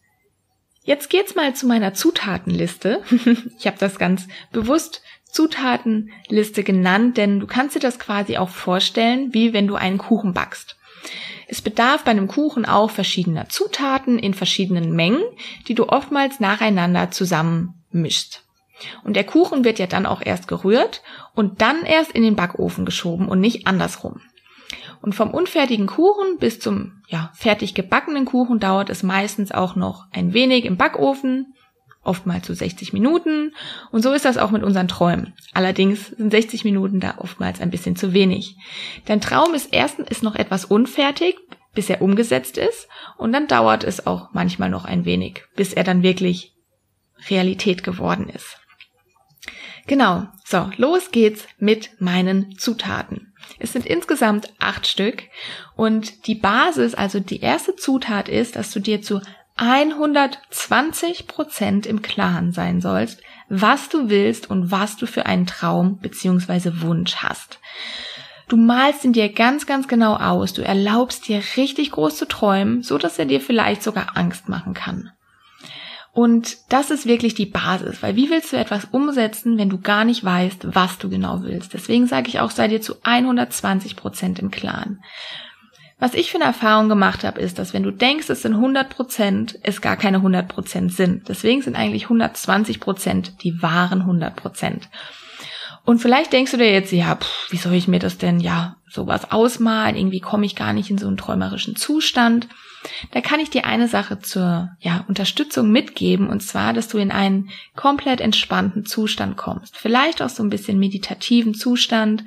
jetzt 0.84 1.10
geht's 1.10 1.34
mal 1.34 1.56
zu 1.56 1.66
meiner 1.66 1.94
Zutatenliste. 1.94 3.02
ich 3.58 3.66
habe 3.66 3.78
das 3.80 3.98
ganz 3.98 4.28
bewusst 4.52 5.02
Zutatenliste 5.32 6.64
genannt, 6.64 7.18
denn 7.18 7.40
du 7.40 7.48
kannst 7.48 7.76
dir 7.76 7.80
das 7.80 8.00
quasi 8.00 8.38
auch 8.38 8.50
vorstellen, 8.50 9.34
wie 9.34 9.54
wenn 9.54 9.66
du 9.66 9.76
einen 9.76 9.98
Kuchen 9.98 10.34
backst. 10.34 10.76
Es 11.48 11.62
bedarf 11.62 12.04
bei 12.04 12.12
einem 12.12 12.28
Kuchen 12.28 12.66
auch 12.66 12.92
verschiedener 12.92 13.48
Zutaten 13.48 14.20
in 14.20 14.34
verschiedenen 14.34 14.92
Mengen, 14.92 15.24
die 15.68 15.74
du 15.74 15.88
oftmals 15.88 16.40
nacheinander 16.40 17.12
zusammenmischst. 17.12 18.44
Und 19.04 19.16
der 19.16 19.24
Kuchen 19.24 19.64
wird 19.64 19.80
ja 19.80 19.88
dann 19.88 20.06
auch 20.06 20.22
erst 20.24 20.48
gerührt 20.48 21.02
und 21.36 21.62
dann 21.62 21.84
erst 21.84 22.12
in 22.12 22.24
den 22.24 22.36
Backofen 22.36 22.86
geschoben 22.86 23.28
und 23.28 23.40
nicht 23.40 23.68
andersrum. 23.68 24.22
Und 25.02 25.14
vom 25.14 25.32
unfertigen 25.32 25.86
Kuchen 25.86 26.38
bis 26.40 26.60
zum 26.60 27.02
ja, 27.08 27.32
fertig 27.36 27.74
gebackenen 27.74 28.26
Kuchen 28.26 28.60
dauert 28.60 28.90
es 28.90 29.04
meistens 29.04 29.52
auch 29.52 29.76
noch 29.76 30.06
ein 30.12 30.34
wenig 30.34 30.66
im 30.66 30.78
Backofen, 30.78 31.54
oftmals 32.04 32.48
so 32.48 32.54
60 32.54 32.94
Minuten. 32.94 33.54
Und 33.92 34.02
so 34.02 34.14
ist 34.14 34.26
das 34.26 34.38
auch 34.38 34.52
mit 34.52 34.64
unseren 34.64 34.88
Träumen. 34.88 35.34
Allerdings 35.54 36.08
sind 36.08 36.32
60 36.32 36.64
Minuten 36.64 37.00
da 37.00 37.16
oftmals 37.18 37.60
ein 37.60 37.70
bisschen 37.70 37.96
zu 37.96 38.14
wenig. 38.14 38.56
Dein 39.06 39.22
Traum 39.22 39.54
ist 39.54 39.74
erstens 39.74 40.10
ist 40.10 40.24
noch 40.24 40.36
etwas 40.36 40.66
unfertig, 40.66 41.38
bis 41.74 41.90
er 41.90 42.02
umgesetzt 42.02 42.58
ist. 42.58 42.88
Und 43.18 43.34
dann 43.34 43.48
dauert 43.48 43.84
es 43.84 44.08
auch 44.08 44.30
manchmal 44.34 44.70
noch 44.70 44.86
ein 44.86 45.06
wenig, 45.06 45.44
bis 45.56 45.74
er 45.74 45.84
dann 45.84 46.04
wirklich 46.04 46.54
Realität 47.30 47.84
geworden 47.84 48.30
ist. 48.30 48.58
Genau, 49.86 50.28
so, 50.46 50.70
los 50.78 51.12
geht's 51.12 51.46
mit 51.60 51.90
meinen 52.00 52.58
Zutaten. 52.58 53.34
Es 53.60 53.74
sind 53.74 53.86
insgesamt 53.86 54.54
acht 54.60 54.88
Stück 54.88 55.24
und 55.76 56.28
die 56.28 56.36
Basis, 56.36 56.96
also 56.96 57.20
die 57.20 57.42
erste 57.42 57.76
Zutat 57.76 58.30
ist, 58.30 58.56
dass 58.56 58.72
du 58.72 58.80
dir 58.80 59.02
zu 59.02 59.22
120 59.58 61.28
Prozent 61.28 61.86
im 61.86 62.02
Klaren 62.02 62.54
sein 62.54 62.82
sollst, 62.82 63.22
was 63.50 63.90
du 63.90 64.10
willst 64.10 64.50
und 64.50 64.72
was 64.72 64.98
du 64.98 65.06
für 65.06 65.26
einen 65.26 65.46
Traum 65.46 66.00
beziehungsweise 66.00 66.82
Wunsch 66.82 67.18
hast. 67.18 67.60
Du 68.48 68.58
malst 68.58 69.04
ihn 69.06 69.14
dir 69.14 69.32
ganz, 69.32 69.66
ganz 69.66 69.88
genau 69.88 70.16
aus. 70.16 70.54
Du 70.54 70.62
erlaubst 70.64 71.28
dir 71.28 71.42
richtig 71.56 71.92
groß 71.92 72.18
zu 72.18 72.28
träumen, 72.28 72.84
so 72.84 72.98
dass 72.98 73.20
er 73.20 73.26
dir 73.26 73.42
vielleicht 73.42 73.84
sogar 73.84 74.16
Angst 74.16 74.50
machen 74.50 74.74
kann. 74.74 75.12
Und 76.14 76.58
das 76.70 76.92
ist 76.92 77.08
wirklich 77.08 77.34
die 77.34 77.48
Basis, 77.48 78.04
weil 78.04 78.16
wie 78.16 78.30
willst 78.30 78.54
du 78.54 78.58
etwas 78.58 78.86
umsetzen, 78.86 79.58
wenn 79.58 79.70
du 79.70 79.80
gar 79.80 80.06
nicht 80.06 80.24
weißt, 80.24 80.76
was 80.76 81.00
du 81.00 81.10
genau 81.10 81.42
willst? 81.42 81.74
Deswegen 81.74 82.06
sage 82.06 82.28
ich 82.28 82.40
auch, 82.40 82.52
sei 82.52 82.68
dir 82.68 82.82
zu 82.82 82.98
120 83.02 83.96
Prozent 83.96 84.38
im 84.38 84.52
Klaren. 84.52 85.04
Was 85.98 86.14
ich 86.14 86.30
für 86.30 86.38
eine 86.38 86.46
Erfahrung 86.46 86.88
gemacht 86.88 87.24
habe, 87.24 87.42
ist, 87.42 87.58
dass 87.58 87.74
wenn 87.74 87.82
du 87.82 87.90
denkst, 87.90 88.30
es 88.30 88.44
sind 88.44 88.54
100 88.54 88.90
Prozent, 88.90 89.58
es 89.64 89.82
gar 89.82 89.98
keine 89.98 90.18
100 90.18 90.48
Prozent 90.48 90.94
sind. 90.94 91.30
Deswegen 91.30 91.64
sind 91.64 91.76
eigentlich 91.76 92.04
120 92.04 92.80
Prozent 92.80 93.44
die 93.44 93.64
wahren 93.64 94.02
100 94.02 94.36
Prozent. 94.36 94.90
Und 95.84 96.00
vielleicht 96.00 96.32
denkst 96.32 96.52
du 96.52 96.58
dir 96.58 96.72
jetzt, 96.72 96.92
ja, 96.92 97.16
pff, 97.16 97.52
wie 97.52 97.58
soll 97.58 97.74
ich 97.74 97.88
mir 97.88 98.00
das 98.00 98.20
denn, 98.20 98.40
ja, 98.40 98.76
sowas 98.94 99.32
ausmalen? 99.32 99.96
Irgendwie 99.96 100.20
komme 100.20 100.46
ich 100.46 100.56
gar 100.56 100.74
nicht 100.74 100.90
in 100.90 100.98
so 100.98 101.08
einen 101.08 101.18
träumerischen 101.18 101.76
Zustand. 101.76 102.48
Da 103.12 103.22
kann 103.22 103.40
ich 103.40 103.50
dir 103.50 103.66
eine 103.66 103.88
Sache 103.88 104.20
zur 104.20 104.70
ja, 104.80 105.06
Unterstützung 105.08 105.72
mitgeben, 105.72 106.30
und 106.30 106.42
zwar, 106.42 106.74
dass 106.74 106.88
du 106.90 106.98
in 106.98 107.12
einen 107.12 107.50
komplett 107.76 108.22
entspannten 108.22 108.86
Zustand 108.86 109.38
kommst. 109.38 109.78
Vielleicht 109.78 110.22
auch 110.22 110.30
so 110.30 110.44
ein 110.44 110.50
bisschen 110.50 110.80
meditativen 110.80 111.54
Zustand 111.54 112.24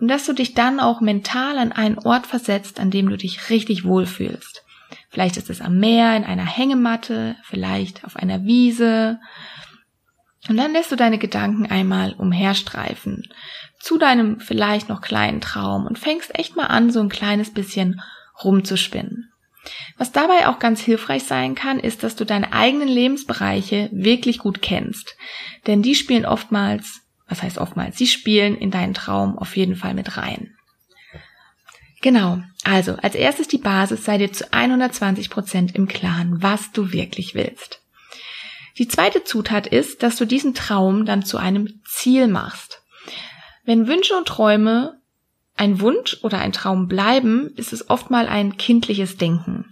und 0.00 0.08
dass 0.08 0.26
du 0.26 0.32
dich 0.32 0.54
dann 0.54 0.80
auch 0.80 1.00
mental 1.00 1.58
an 1.58 1.72
einen 1.72 1.98
Ort 1.98 2.26
versetzt, 2.26 2.80
an 2.80 2.90
dem 2.90 3.08
du 3.08 3.16
dich 3.16 3.50
richtig 3.50 3.84
wohlfühlst. 3.84 4.62
Vielleicht 5.10 5.36
ist 5.36 5.50
es 5.50 5.60
am 5.60 5.78
Meer, 5.78 6.16
in 6.16 6.24
einer 6.24 6.46
Hängematte, 6.46 7.36
vielleicht 7.42 8.04
auf 8.04 8.16
einer 8.16 8.44
Wiese. 8.44 9.18
Und 10.48 10.56
dann 10.58 10.72
lässt 10.72 10.92
du 10.92 10.96
deine 10.96 11.18
Gedanken 11.18 11.66
einmal 11.66 12.12
umherstreifen 12.12 13.28
zu 13.84 13.98
deinem 13.98 14.40
vielleicht 14.40 14.88
noch 14.88 15.02
kleinen 15.02 15.42
Traum 15.42 15.86
und 15.86 15.98
fängst 15.98 16.38
echt 16.38 16.56
mal 16.56 16.66
an, 16.66 16.90
so 16.90 17.00
ein 17.00 17.10
kleines 17.10 17.52
bisschen 17.52 18.00
rumzuspinnen. 18.42 19.30
Was 19.98 20.10
dabei 20.10 20.48
auch 20.48 20.58
ganz 20.58 20.80
hilfreich 20.80 21.24
sein 21.24 21.54
kann, 21.54 21.78
ist, 21.78 22.02
dass 22.02 22.16
du 22.16 22.24
deine 22.24 22.54
eigenen 22.54 22.88
Lebensbereiche 22.88 23.90
wirklich 23.92 24.38
gut 24.38 24.62
kennst. 24.62 25.16
Denn 25.66 25.82
die 25.82 25.94
spielen 25.94 26.24
oftmals, 26.24 27.02
was 27.28 27.42
heißt 27.42 27.58
oftmals, 27.58 27.98
sie 27.98 28.06
spielen 28.06 28.56
in 28.56 28.70
deinen 28.70 28.94
Traum 28.94 29.38
auf 29.38 29.54
jeden 29.54 29.76
Fall 29.76 29.92
mit 29.92 30.16
rein. 30.16 30.54
Genau. 32.00 32.42
Also, 32.64 32.96
als 32.96 33.14
erstes 33.14 33.48
die 33.48 33.58
Basis, 33.58 34.04
sei 34.04 34.16
dir 34.16 34.32
zu 34.32 34.50
120 34.50 35.28
Prozent 35.28 35.74
im 35.74 35.88
Klaren, 35.88 36.42
was 36.42 36.72
du 36.72 36.92
wirklich 36.92 37.34
willst. 37.34 37.82
Die 38.78 38.88
zweite 38.88 39.24
Zutat 39.24 39.66
ist, 39.66 40.02
dass 40.02 40.16
du 40.16 40.24
diesen 40.24 40.54
Traum 40.54 41.04
dann 41.04 41.22
zu 41.22 41.36
einem 41.36 41.80
Ziel 41.86 42.28
machst. 42.28 42.80
Wenn 43.64 43.86
Wünsche 43.86 44.14
und 44.14 44.28
Träume 44.28 45.00
ein 45.56 45.80
Wunsch 45.80 46.18
oder 46.22 46.38
ein 46.38 46.52
Traum 46.52 46.88
bleiben, 46.88 47.50
ist 47.56 47.72
es 47.72 47.88
oft 47.88 48.10
mal 48.10 48.28
ein 48.28 48.56
kindliches 48.56 49.16
Denken. 49.16 49.66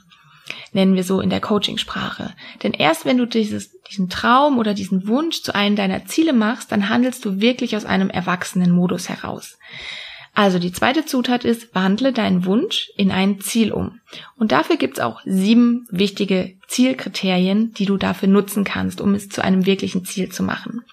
Nennen 0.73 0.95
wir 0.95 1.05
so 1.05 1.21
in 1.21 1.29
der 1.29 1.41
Coachingsprache. 1.41 2.35
Denn 2.63 2.73
erst 2.73 3.05
wenn 3.05 3.19
du 3.19 3.27
dieses, 3.27 3.79
diesen 3.91 4.09
Traum 4.09 4.59
oder 4.59 4.75
diesen 4.75 5.07
Wunsch 5.07 5.43
zu 5.43 5.55
einem 5.55 5.77
deiner 5.77 6.07
Ziele 6.07 6.33
machst, 6.33 6.73
dann 6.73 6.89
handelst 6.89 7.25
du 7.25 7.41
wirklich 7.41 7.77
aus 7.77 7.85
einem 7.85 8.09
erwachsenen 8.09 8.71
Modus 8.71 9.09
heraus. 9.09 9.59
Also 10.35 10.59
die 10.59 10.73
zweite 10.73 11.05
Zutat 11.05 11.45
ist, 11.45 11.75
wandle 11.75 12.13
deinen 12.13 12.47
Wunsch 12.47 12.91
in 12.97 13.11
ein 13.11 13.41
Ziel 13.41 13.71
um. 13.71 14.01
Und 14.37 14.51
dafür 14.53 14.77
gibt's 14.77 14.99
auch 14.99 15.21
sieben 15.27 15.87
wichtige 15.91 16.57
Zielkriterien, 16.69 17.75
die 17.75 17.85
du 17.85 17.99
dafür 17.99 18.29
nutzen 18.29 18.65
kannst, 18.65 19.03
um 19.03 19.13
es 19.15 19.29
zu 19.29 19.45
einem 19.45 19.67
wirklichen 19.67 20.07
Ziel 20.07 20.31
zu 20.31 20.43
machen. 20.43 20.85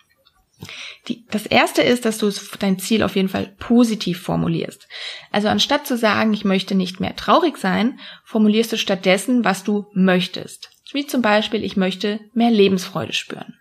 Die, 1.08 1.25
das 1.32 1.46
erste 1.46 1.82
ist, 1.82 2.06
dass 2.06 2.18
du 2.18 2.32
dein 2.60 2.80
Ziel 2.80 3.04
auf 3.04 3.16
jeden 3.16 3.30
Fall 3.30 3.56
positiv 3.60 4.22
formulierst. 4.22 4.88
Also 5.32 5.48
anstatt 5.48 5.88
zu 5.88 5.98
sagen, 5.98 6.34
ich 6.34 6.44
möchte 6.44 6.75
nicht 6.75 7.00
mehr 7.00 7.16
traurig 7.16 7.58
sein, 7.58 8.00
formulierst 8.25 8.74
du 8.74 8.78
stattdessen, 8.78 9.46
was 9.46 9.63
du 9.63 9.88
möchtest. 9.94 10.70
Wie 10.92 11.06
zum 11.06 11.22
Beispiel, 11.22 11.63
ich 11.63 11.78
möchte 11.78 12.20
mehr 12.34 12.51
Lebensfreude 12.51 13.13
spüren. 13.13 13.56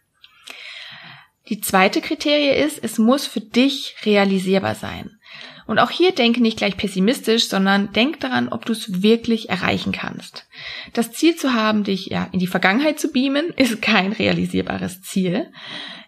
Die 1.48 1.60
zweite 1.60 2.00
Kriterie 2.00 2.62
ist, 2.62 2.82
es 2.82 2.98
muss 2.98 3.26
für 3.26 3.40
dich 3.40 3.96
realisierbar 4.04 4.74
sein. 4.74 5.18
Und 5.66 5.78
auch 5.78 5.90
hier 5.90 6.12
denke 6.12 6.40
nicht 6.40 6.56
gleich 6.56 6.76
pessimistisch, 6.78 7.48
sondern 7.48 7.92
denk 7.92 8.20
daran, 8.20 8.48
ob 8.48 8.64
du 8.64 8.72
es 8.72 9.02
wirklich 9.02 9.50
erreichen 9.50 9.92
kannst. 9.92 10.46
Das 10.94 11.12
Ziel 11.12 11.36
zu 11.36 11.52
haben, 11.52 11.84
dich 11.84 12.06
ja 12.06 12.28
in 12.32 12.38
die 12.38 12.46
Vergangenheit 12.46 12.98
zu 12.98 13.12
beamen, 13.12 13.50
ist 13.56 13.82
kein 13.82 14.12
realisierbares 14.12 15.02
Ziel. 15.02 15.50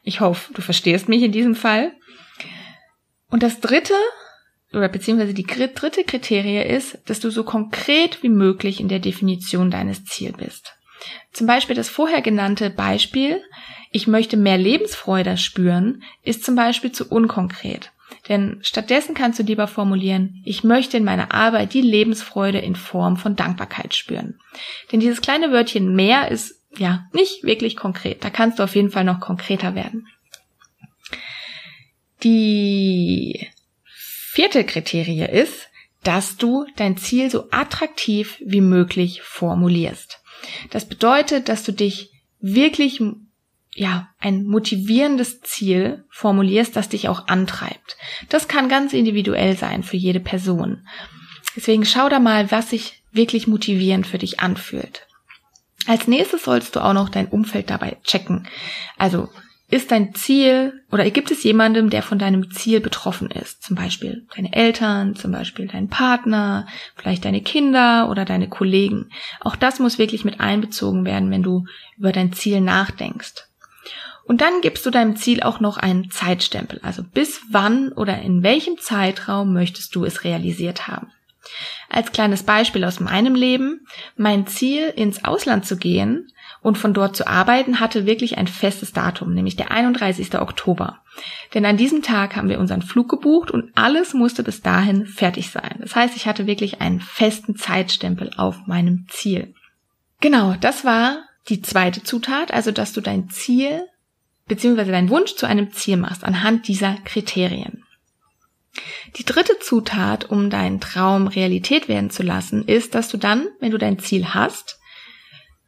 Ich 0.02 0.20
hoffe, 0.20 0.52
du 0.54 0.62
verstehst 0.62 1.08
mich 1.08 1.22
in 1.22 1.32
diesem 1.32 1.54
Fall. 1.54 1.92
Und 3.28 3.42
das 3.42 3.60
dritte, 3.60 3.94
oder 4.72 4.88
beziehungsweise 4.88 5.34
die 5.34 5.44
dritte 5.44 6.04
Kriterie 6.04 6.62
ist, 6.62 6.98
dass 7.06 7.20
du 7.20 7.30
so 7.30 7.44
konkret 7.44 8.22
wie 8.22 8.28
möglich 8.28 8.80
in 8.80 8.88
der 8.88 8.98
Definition 8.98 9.70
deines 9.70 10.04
Ziels 10.04 10.36
bist. 10.36 10.74
Zum 11.32 11.46
Beispiel 11.46 11.76
das 11.76 11.88
vorher 11.88 12.22
genannte 12.22 12.70
Beispiel, 12.70 13.42
ich 13.90 14.06
möchte 14.06 14.36
mehr 14.36 14.58
Lebensfreude 14.58 15.36
spüren, 15.36 16.02
ist 16.22 16.44
zum 16.44 16.54
Beispiel 16.54 16.92
zu 16.92 17.08
unkonkret. 17.08 17.90
Denn 18.28 18.58
stattdessen 18.62 19.14
kannst 19.14 19.38
du 19.38 19.42
lieber 19.42 19.66
formulieren, 19.66 20.42
ich 20.44 20.62
möchte 20.62 20.96
in 20.96 21.04
meiner 21.04 21.32
Arbeit 21.32 21.74
die 21.74 21.80
Lebensfreude 21.80 22.58
in 22.58 22.76
Form 22.76 23.16
von 23.16 23.36
Dankbarkeit 23.36 23.94
spüren. 23.94 24.38
Denn 24.92 25.00
dieses 25.00 25.20
kleine 25.20 25.52
Wörtchen 25.52 25.94
mehr 25.94 26.30
ist 26.30 26.59
ja, 26.76 27.06
nicht 27.12 27.42
wirklich 27.42 27.76
konkret. 27.76 28.24
Da 28.24 28.30
kannst 28.30 28.58
du 28.58 28.62
auf 28.62 28.74
jeden 28.74 28.90
Fall 28.90 29.04
noch 29.04 29.20
konkreter 29.20 29.74
werden. 29.74 30.06
Die 32.22 33.48
vierte 33.84 34.64
Kriterie 34.64 35.24
ist, 35.24 35.68
dass 36.02 36.36
du 36.36 36.66
dein 36.76 36.96
Ziel 36.96 37.30
so 37.30 37.48
attraktiv 37.50 38.36
wie 38.44 38.60
möglich 38.60 39.22
formulierst. 39.22 40.20
Das 40.70 40.88
bedeutet, 40.88 41.48
dass 41.48 41.64
du 41.64 41.72
dich 41.72 42.10
wirklich 42.40 43.00
ja, 43.74 44.08
ein 44.18 44.44
motivierendes 44.44 45.42
Ziel 45.42 46.04
formulierst, 46.10 46.74
das 46.74 46.88
dich 46.88 47.08
auch 47.08 47.28
antreibt. 47.28 47.96
Das 48.28 48.48
kann 48.48 48.68
ganz 48.68 48.92
individuell 48.92 49.56
sein 49.56 49.82
für 49.82 49.96
jede 49.96 50.20
Person. 50.20 50.86
Deswegen 51.56 51.84
schau 51.84 52.08
da 52.08 52.18
mal, 52.18 52.50
was 52.50 52.70
sich 52.70 53.02
wirklich 53.12 53.46
motivierend 53.46 54.06
für 54.06 54.18
dich 54.18 54.40
anfühlt. 54.40 55.06
Als 55.90 56.06
nächstes 56.06 56.44
sollst 56.44 56.76
du 56.76 56.84
auch 56.84 56.92
noch 56.92 57.08
dein 57.08 57.26
Umfeld 57.26 57.68
dabei 57.68 57.96
checken. 58.04 58.46
Also 58.96 59.28
ist 59.70 59.90
dein 59.90 60.14
Ziel 60.14 60.84
oder 60.92 61.10
gibt 61.10 61.32
es 61.32 61.42
jemandem, 61.42 61.90
der 61.90 62.04
von 62.04 62.16
deinem 62.16 62.52
Ziel 62.52 62.78
betroffen 62.78 63.28
ist? 63.28 63.64
Zum 63.64 63.74
Beispiel 63.74 64.24
deine 64.36 64.52
Eltern, 64.52 65.16
zum 65.16 65.32
Beispiel 65.32 65.66
dein 65.66 65.88
Partner, 65.88 66.68
vielleicht 66.94 67.24
deine 67.24 67.40
Kinder 67.40 68.08
oder 68.08 68.24
deine 68.24 68.48
Kollegen. 68.48 69.10
Auch 69.40 69.56
das 69.56 69.80
muss 69.80 69.98
wirklich 69.98 70.24
mit 70.24 70.38
einbezogen 70.38 71.04
werden, 71.04 71.28
wenn 71.32 71.42
du 71.42 71.64
über 71.98 72.12
dein 72.12 72.32
Ziel 72.32 72.60
nachdenkst. 72.60 73.48
Und 74.22 74.42
dann 74.42 74.60
gibst 74.60 74.86
du 74.86 74.90
deinem 74.90 75.16
Ziel 75.16 75.42
auch 75.42 75.58
noch 75.58 75.76
einen 75.76 76.08
Zeitstempel. 76.12 76.78
Also 76.84 77.02
bis 77.02 77.40
wann 77.50 77.90
oder 77.90 78.22
in 78.22 78.44
welchem 78.44 78.78
Zeitraum 78.78 79.52
möchtest 79.52 79.96
du 79.96 80.04
es 80.04 80.22
realisiert 80.22 80.86
haben? 80.86 81.08
Als 81.92 82.12
kleines 82.12 82.44
Beispiel 82.44 82.84
aus 82.84 83.00
meinem 83.00 83.34
Leben, 83.34 83.84
mein 84.16 84.46
Ziel, 84.46 84.92
ins 84.94 85.24
Ausland 85.24 85.66
zu 85.66 85.76
gehen 85.76 86.28
und 86.62 86.78
von 86.78 86.94
dort 86.94 87.16
zu 87.16 87.26
arbeiten, 87.26 87.80
hatte 87.80 88.06
wirklich 88.06 88.38
ein 88.38 88.46
festes 88.46 88.92
Datum, 88.92 89.34
nämlich 89.34 89.56
der 89.56 89.72
31. 89.72 90.38
Oktober. 90.38 91.00
Denn 91.52 91.66
an 91.66 91.76
diesem 91.76 92.02
Tag 92.02 92.36
haben 92.36 92.48
wir 92.48 92.60
unseren 92.60 92.82
Flug 92.82 93.08
gebucht 93.08 93.50
und 93.50 93.72
alles 93.74 94.14
musste 94.14 94.44
bis 94.44 94.62
dahin 94.62 95.04
fertig 95.04 95.50
sein. 95.50 95.78
Das 95.80 95.96
heißt, 95.96 96.16
ich 96.16 96.26
hatte 96.26 96.46
wirklich 96.46 96.80
einen 96.80 97.00
festen 97.00 97.56
Zeitstempel 97.56 98.30
auf 98.36 98.68
meinem 98.68 99.06
Ziel. 99.08 99.52
Genau, 100.20 100.54
das 100.60 100.84
war 100.84 101.24
die 101.48 101.60
zweite 101.60 102.04
Zutat, 102.04 102.54
also 102.54 102.70
dass 102.70 102.92
du 102.92 103.00
dein 103.00 103.30
Ziel 103.30 103.82
bzw. 104.46 104.84
deinen 104.84 105.10
Wunsch 105.10 105.34
zu 105.34 105.44
einem 105.46 105.72
Ziel 105.72 105.96
machst 105.96 106.22
anhand 106.22 106.68
dieser 106.68 106.94
Kriterien. 107.04 107.82
Die 109.16 109.24
dritte 109.24 109.58
Zutat, 109.58 110.30
um 110.30 110.50
deinen 110.50 110.80
Traum 110.80 111.26
Realität 111.26 111.88
werden 111.88 112.10
zu 112.10 112.22
lassen, 112.22 112.64
ist, 112.66 112.94
dass 112.94 113.08
du 113.08 113.16
dann, 113.16 113.48
wenn 113.58 113.72
du 113.72 113.78
dein 113.78 113.98
Ziel 113.98 114.32
hast, 114.34 114.78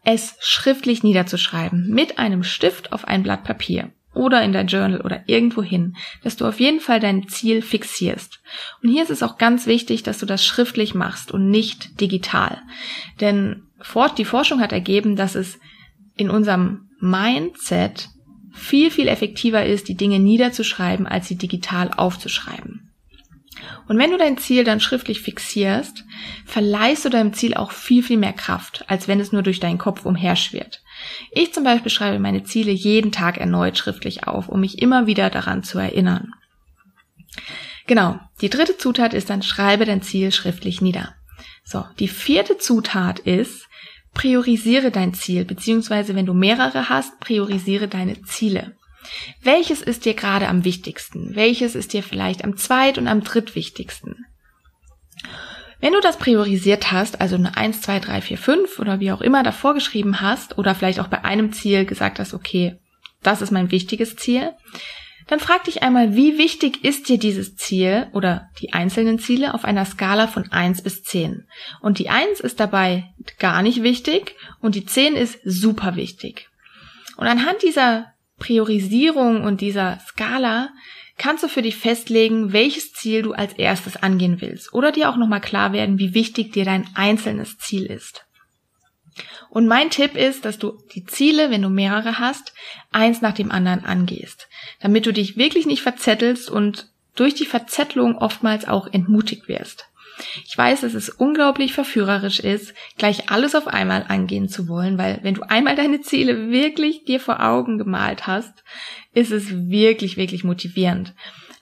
es 0.04 0.36
schriftlich 0.40 1.02
niederzuschreiben 1.02 1.88
mit 1.88 2.18
einem 2.18 2.42
Stift 2.42 2.92
auf 2.92 3.06
ein 3.06 3.22
Blatt 3.22 3.44
Papier 3.44 3.92
oder 4.14 4.42
in 4.42 4.52
dein 4.52 4.66
Journal 4.66 5.00
oder 5.00 5.22
irgendwo 5.26 5.62
hin, 5.62 5.96
dass 6.22 6.36
du 6.36 6.46
auf 6.46 6.60
jeden 6.60 6.80
Fall 6.80 7.00
dein 7.00 7.28
Ziel 7.28 7.62
fixierst. 7.62 8.40
Und 8.82 8.90
hier 8.90 9.02
ist 9.02 9.10
es 9.10 9.22
auch 9.22 9.38
ganz 9.38 9.66
wichtig, 9.66 10.02
dass 10.02 10.18
du 10.18 10.26
das 10.26 10.44
schriftlich 10.44 10.94
machst 10.94 11.32
und 11.32 11.50
nicht 11.50 12.00
digital. 12.00 12.60
Denn 13.20 13.62
die 14.18 14.24
Forschung 14.24 14.60
hat 14.60 14.72
ergeben, 14.72 15.16
dass 15.16 15.34
es 15.34 15.58
in 16.16 16.30
unserem 16.30 16.90
Mindset 17.00 18.08
viel, 18.52 18.90
viel 18.90 19.08
effektiver 19.08 19.64
ist, 19.64 19.88
die 19.88 19.96
Dinge 19.96 20.18
niederzuschreiben, 20.18 21.06
als 21.06 21.26
sie 21.26 21.36
digital 21.36 21.90
aufzuschreiben. 21.96 22.91
Und 23.88 23.98
wenn 23.98 24.10
du 24.10 24.18
dein 24.18 24.38
Ziel 24.38 24.64
dann 24.64 24.80
schriftlich 24.80 25.20
fixierst, 25.20 26.04
verleihst 26.46 27.04
du 27.04 27.08
deinem 27.08 27.32
Ziel 27.32 27.54
auch 27.54 27.70
viel, 27.70 28.02
viel 28.02 28.16
mehr 28.16 28.32
Kraft, 28.32 28.84
als 28.88 29.08
wenn 29.08 29.20
es 29.20 29.32
nur 29.32 29.42
durch 29.42 29.60
deinen 29.60 29.78
Kopf 29.78 30.04
umherschwirrt. 30.04 30.82
Ich 31.30 31.52
zum 31.52 31.64
Beispiel 31.64 31.90
schreibe 31.90 32.18
meine 32.18 32.44
Ziele 32.44 32.72
jeden 32.72 33.12
Tag 33.12 33.38
erneut 33.38 33.76
schriftlich 33.76 34.26
auf, 34.26 34.48
um 34.48 34.60
mich 34.60 34.80
immer 34.80 35.06
wieder 35.06 35.30
daran 35.30 35.62
zu 35.62 35.78
erinnern. 35.78 36.32
Genau, 37.86 38.18
die 38.40 38.50
dritte 38.50 38.76
Zutat 38.76 39.14
ist 39.14 39.30
dann, 39.30 39.42
schreibe 39.42 39.84
dein 39.84 40.02
Ziel 40.02 40.32
schriftlich 40.32 40.80
nieder. 40.80 41.14
So, 41.64 41.84
die 41.98 42.08
vierte 42.08 42.58
Zutat 42.58 43.18
ist, 43.20 43.68
priorisiere 44.14 44.90
dein 44.90 45.14
Ziel, 45.14 45.44
beziehungsweise 45.44 46.14
wenn 46.14 46.26
du 46.26 46.34
mehrere 46.34 46.88
hast, 46.88 47.18
priorisiere 47.20 47.88
deine 47.88 48.22
Ziele. 48.22 48.76
Welches 49.42 49.82
ist 49.82 50.04
dir 50.04 50.14
gerade 50.14 50.48
am 50.48 50.64
wichtigsten? 50.64 51.34
Welches 51.34 51.74
ist 51.74 51.92
dir 51.92 52.02
vielleicht 52.02 52.44
am 52.44 52.56
zweit- 52.56 52.98
und 52.98 53.08
am 53.08 53.22
drittwichtigsten? 53.22 54.26
Wenn 55.80 55.94
du 55.94 56.00
das 56.00 56.16
priorisiert 56.16 56.92
hast, 56.92 57.20
also 57.20 57.34
eine 57.34 57.56
1, 57.56 57.80
2, 57.80 57.98
3, 57.98 58.20
4, 58.20 58.38
5 58.38 58.78
oder 58.78 59.00
wie 59.00 59.10
auch 59.10 59.20
immer 59.20 59.42
davor 59.42 59.74
geschrieben 59.74 60.20
hast 60.20 60.56
oder 60.56 60.76
vielleicht 60.76 61.00
auch 61.00 61.08
bei 61.08 61.24
einem 61.24 61.52
Ziel 61.52 61.84
gesagt 61.84 62.20
hast, 62.20 62.34
okay, 62.34 62.78
das 63.22 63.42
ist 63.42 63.50
mein 63.50 63.72
wichtiges 63.72 64.14
Ziel, 64.14 64.52
dann 65.26 65.40
frag 65.40 65.64
dich 65.64 65.82
einmal, 65.82 66.14
wie 66.14 66.38
wichtig 66.38 66.84
ist 66.84 67.08
dir 67.08 67.18
dieses 67.18 67.56
Ziel 67.56 68.08
oder 68.12 68.48
die 68.60 68.72
einzelnen 68.72 69.18
Ziele 69.18 69.54
auf 69.54 69.64
einer 69.64 69.84
Skala 69.84 70.26
von 70.26 70.50
1 70.50 70.82
bis 70.82 71.02
10. 71.02 71.46
Und 71.80 71.98
die 71.98 72.10
1 72.10 72.40
ist 72.40 72.60
dabei 72.60 73.12
gar 73.38 73.62
nicht 73.62 73.82
wichtig 73.82 74.36
und 74.60 74.74
die 74.74 74.84
10 74.84 75.14
ist 75.14 75.38
super 75.44 75.96
wichtig. 75.96 76.48
Und 77.16 77.26
anhand 77.26 77.62
dieser 77.62 78.12
Priorisierung 78.42 79.44
und 79.44 79.61
dieser 79.61 80.00
Skala 80.00 80.70
kannst 81.16 81.44
du 81.44 81.48
für 81.48 81.62
dich 81.62 81.76
festlegen, 81.76 82.52
welches 82.52 82.92
Ziel 82.92 83.22
du 83.22 83.35
als 83.35 83.52
erstes 83.52 83.96
angehen 83.96 84.40
willst 84.40 84.74
oder 84.74 84.90
dir 84.90 85.11
auch 85.11 85.16
nochmal 85.16 85.40
klar 85.40 85.72
werden, 85.72 86.00
wie 86.00 86.12
wichtig 86.12 86.50
dir 86.50 86.64
dein 86.64 86.88
einzelnes 86.96 87.59
Ziel 87.59 87.87
ist. 87.87 88.26
Und 89.48 89.68
mein 89.68 89.90
Tipp 89.90 90.16
ist, 90.16 90.44
dass 90.44 90.59
du 90.59 90.76
die 90.92 91.05
Ziele, 91.05 91.52
wenn 91.52 91.62
du 91.62 91.68
mehrere 91.68 92.18
hast, 92.18 92.52
eins 92.90 93.20
nach 93.20 93.35
dem 93.35 93.52
anderen 93.52 93.85
angehst, 93.85 94.48
damit 94.81 95.07
du 95.07 95.12
dich 95.12 95.37
wirklich 95.37 95.66
nicht 95.66 95.83
verzettelst 95.83 96.50
und 96.50 96.88
durch 97.14 97.35
die 97.35 97.46
Verzettelung 97.46 98.18
oftmals 98.18 98.66
auch 98.66 98.92
entmutigt 98.92 99.46
wirst. 99.46 99.87
Ich 100.46 100.56
weiß, 100.56 100.82
dass 100.82 100.94
es 100.94 101.08
unglaublich 101.08 101.72
verführerisch 101.72 102.40
ist, 102.40 102.74
gleich 102.96 103.30
alles 103.30 103.54
auf 103.54 103.66
einmal 103.66 104.04
angehen 104.08 104.48
zu 104.48 104.68
wollen, 104.68 104.98
weil 104.98 105.20
wenn 105.22 105.35
du 105.35 105.42
einmal 105.42 105.76
deine 105.76 106.00
Ziele 106.00 106.50
wirklich 106.50 107.04
dir 107.04 107.20
vor 107.20 107.42
Augen 107.42 107.78
gemalt 107.78 108.26
hast, 108.26 108.64
ist 109.12 109.30
es 109.30 109.50
wirklich, 109.68 110.16
wirklich 110.16 110.44
motivierend. 110.44 111.14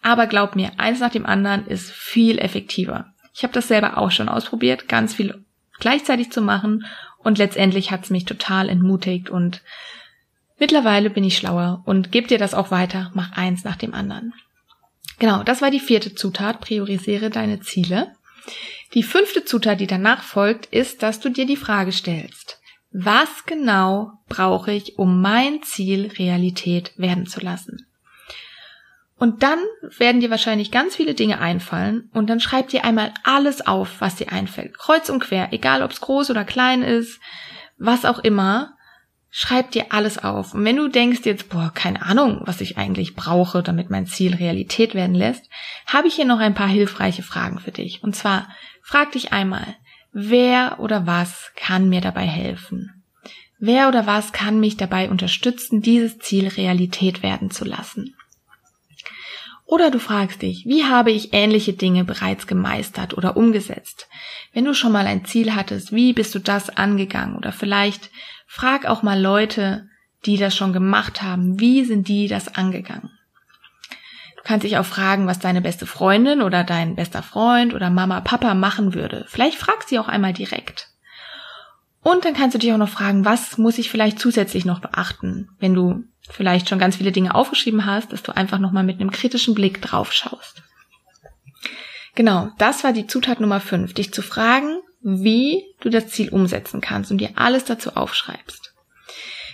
Aber 0.02 0.26
glaub 0.26 0.56
mir, 0.56 0.72
eins 0.78 1.00
nach 1.00 1.10
dem 1.10 1.26
anderen 1.26 1.66
ist 1.66 1.90
viel 1.90 2.38
effektiver. 2.38 3.12
Ich 3.34 3.42
habe 3.42 3.52
das 3.52 3.68
selber 3.68 3.98
auch 3.98 4.10
schon 4.10 4.28
ausprobiert, 4.28 4.88
ganz 4.88 5.14
viel 5.14 5.44
gleichzeitig 5.78 6.30
zu 6.30 6.42
machen 6.42 6.84
und 7.18 7.38
letztendlich 7.38 7.90
hat 7.90 8.04
es 8.04 8.10
mich 8.10 8.24
total 8.24 8.68
entmutigt 8.68 9.30
und 9.30 9.62
mittlerweile 10.58 11.10
bin 11.10 11.24
ich 11.24 11.36
schlauer 11.36 11.82
und 11.86 12.12
gebe 12.12 12.28
dir 12.28 12.38
das 12.38 12.54
auch 12.54 12.70
weiter, 12.70 13.10
mach 13.14 13.32
eins 13.32 13.64
nach 13.64 13.76
dem 13.76 13.94
anderen. 13.94 14.32
Genau, 15.18 15.42
das 15.42 15.60
war 15.60 15.70
die 15.70 15.80
vierte 15.80 16.14
Zutat, 16.14 16.60
priorisiere 16.60 17.30
deine 17.30 17.60
Ziele. 17.60 18.12
Die 18.94 19.02
fünfte 19.02 19.44
Zutat, 19.44 19.80
die 19.80 19.86
danach 19.86 20.22
folgt, 20.22 20.66
ist, 20.66 21.02
dass 21.02 21.20
du 21.20 21.28
dir 21.28 21.46
die 21.46 21.56
Frage 21.56 21.92
stellst, 21.92 22.60
was 22.92 23.44
genau 23.46 24.12
brauche 24.28 24.72
ich, 24.72 24.98
um 24.98 25.20
mein 25.20 25.62
Ziel 25.62 26.08
Realität 26.18 26.92
werden 26.96 27.26
zu 27.26 27.40
lassen? 27.40 27.86
Und 29.16 29.42
dann 29.42 29.58
werden 29.98 30.22
dir 30.22 30.30
wahrscheinlich 30.30 30.70
ganz 30.70 30.96
viele 30.96 31.14
Dinge 31.14 31.40
einfallen 31.40 32.08
und 32.14 32.30
dann 32.30 32.40
schreib 32.40 32.68
dir 32.68 32.84
einmal 32.84 33.12
alles 33.22 33.66
auf, 33.66 34.00
was 34.00 34.16
dir 34.16 34.32
einfällt. 34.32 34.78
Kreuz 34.78 35.10
und 35.10 35.20
quer, 35.20 35.52
egal 35.52 35.82
ob 35.82 35.90
es 35.90 36.00
groß 36.00 36.30
oder 36.30 36.44
klein 36.44 36.82
ist, 36.82 37.20
was 37.76 38.06
auch 38.06 38.20
immer. 38.20 38.78
Schreib 39.32 39.70
dir 39.70 39.86
alles 39.90 40.18
auf. 40.18 40.54
Und 40.54 40.64
wenn 40.64 40.76
du 40.76 40.88
denkst 40.88 41.20
jetzt, 41.24 41.48
boah, 41.48 41.70
keine 41.72 42.02
Ahnung, 42.02 42.40
was 42.44 42.60
ich 42.60 42.78
eigentlich 42.78 43.14
brauche, 43.14 43.62
damit 43.62 43.88
mein 43.88 44.06
Ziel 44.06 44.34
Realität 44.34 44.94
werden 44.94 45.14
lässt, 45.14 45.48
habe 45.86 46.08
ich 46.08 46.14
hier 46.14 46.24
noch 46.24 46.40
ein 46.40 46.54
paar 46.54 46.68
hilfreiche 46.68 47.22
Fragen 47.22 47.60
für 47.60 47.70
dich. 47.70 48.02
Und 48.02 48.16
zwar, 48.16 48.48
frag 48.82 49.12
dich 49.12 49.32
einmal, 49.32 49.76
wer 50.12 50.80
oder 50.80 51.06
was 51.06 51.52
kann 51.54 51.88
mir 51.88 52.00
dabei 52.00 52.26
helfen? 52.26 53.04
Wer 53.60 53.88
oder 53.88 54.06
was 54.06 54.32
kann 54.32 54.58
mich 54.58 54.76
dabei 54.76 55.10
unterstützen, 55.10 55.80
dieses 55.82 56.18
Ziel 56.18 56.48
Realität 56.48 57.22
werden 57.22 57.50
zu 57.50 57.64
lassen? 57.64 58.16
Oder 59.70 59.92
du 59.92 60.00
fragst 60.00 60.42
dich, 60.42 60.66
wie 60.66 60.84
habe 60.84 61.12
ich 61.12 61.32
ähnliche 61.32 61.74
Dinge 61.74 62.02
bereits 62.02 62.48
gemeistert 62.48 63.16
oder 63.16 63.36
umgesetzt? 63.36 64.08
Wenn 64.52 64.64
du 64.64 64.74
schon 64.74 64.90
mal 64.90 65.06
ein 65.06 65.24
Ziel 65.24 65.54
hattest, 65.54 65.92
wie 65.92 66.12
bist 66.12 66.34
du 66.34 66.40
das 66.40 66.70
angegangen? 66.70 67.36
Oder 67.36 67.52
vielleicht 67.52 68.10
frag 68.50 68.84
auch 68.84 69.04
mal 69.04 69.18
Leute, 69.18 69.88
die 70.26 70.36
das 70.36 70.56
schon 70.56 70.72
gemacht 70.72 71.22
haben, 71.22 71.60
wie 71.60 71.84
sind 71.84 72.08
die 72.08 72.26
das 72.26 72.52
angegangen? 72.52 73.08
Du 74.36 74.42
kannst 74.42 74.64
dich 74.64 74.76
auch 74.76 74.84
fragen, 74.84 75.28
was 75.28 75.38
deine 75.38 75.60
beste 75.60 75.86
Freundin 75.86 76.42
oder 76.42 76.64
dein 76.64 76.96
bester 76.96 77.22
Freund 77.22 77.74
oder 77.74 77.90
Mama, 77.90 78.20
Papa 78.20 78.54
machen 78.54 78.92
würde. 78.92 79.24
Vielleicht 79.28 79.56
frag 79.56 79.84
sie 79.84 80.00
auch 80.00 80.08
einmal 80.08 80.32
direkt. 80.32 80.88
Und 82.02 82.24
dann 82.24 82.34
kannst 82.34 82.56
du 82.56 82.58
dich 82.58 82.72
auch 82.72 82.76
noch 82.76 82.88
fragen, 82.88 83.24
was 83.24 83.56
muss 83.56 83.78
ich 83.78 83.88
vielleicht 83.88 84.18
zusätzlich 84.18 84.64
noch 84.64 84.80
beachten, 84.80 85.50
wenn 85.60 85.74
du 85.74 86.02
vielleicht 86.28 86.68
schon 86.68 86.80
ganz 86.80 86.96
viele 86.96 87.12
Dinge 87.12 87.36
aufgeschrieben 87.36 87.86
hast, 87.86 88.12
dass 88.12 88.24
du 88.24 88.34
einfach 88.36 88.58
nochmal 88.58 88.84
mit 88.84 89.00
einem 89.00 89.12
kritischen 89.12 89.54
Blick 89.54 89.80
drauf 89.80 90.12
schaust. 90.12 90.64
Genau, 92.16 92.50
das 92.58 92.82
war 92.82 92.92
die 92.92 93.06
Zutat 93.06 93.38
Nummer 93.38 93.60
5, 93.60 93.94
dich 93.94 94.12
zu 94.12 94.22
fragen, 94.22 94.80
wie 95.00 95.64
du 95.80 95.88
das 95.88 96.08
Ziel 96.08 96.28
umsetzen 96.30 96.80
kannst 96.80 97.10
und 97.10 97.18
dir 97.18 97.30
alles 97.36 97.64
dazu 97.64 97.96
aufschreibst. 97.96 98.74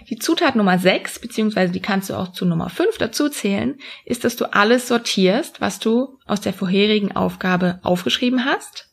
Die 0.09 0.19
Zutat 0.19 0.55
Nummer 0.55 0.79
6, 0.79 1.19
beziehungsweise 1.19 1.73
die 1.73 1.81
kannst 1.81 2.11
du 2.11 2.15
auch 2.15 2.33
zu 2.33 2.45
Nummer 2.45 2.69
5 2.69 2.99
dazu 2.99 3.29
zählen, 3.29 3.79
ist, 4.05 4.25
dass 4.25 4.37
du 4.37 4.53
alles 4.53 4.87
sortierst, 4.89 5.61
was 5.61 5.79
du 5.79 6.19
aus 6.27 6.41
der 6.41 6.53
vorherigen 6.53 7.17
Aufgabe 7.17 7.81
aufgeschrieben 7.83 8.45
hast 8.45 8.87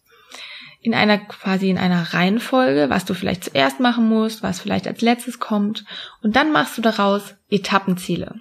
in 0.84 0.94
einer 0.94 1.18
quasi 1.18 1.70
in 1.70 1.78
einer 1.78 2.13
Reihenfolge, 2.13 2.89
was 2.89 3.06
du 3.06 3.13
vielleicht 3.13 3.46
zuerst 3.46 3.80
machen 3.80 4.08
musst, 4.08 4.44
was 4.44 4.60
vielleicht 4.60 4.86
als 4.86 5.02
letztes 5.02 5.39
kommt 5.39 5.86
und 6.22 6.36
dann 6.36 6.52
machst 6.52 6.78
du 6.78 6.82
daraus 6.82 7.36
Etappenziele. 7.50 8.36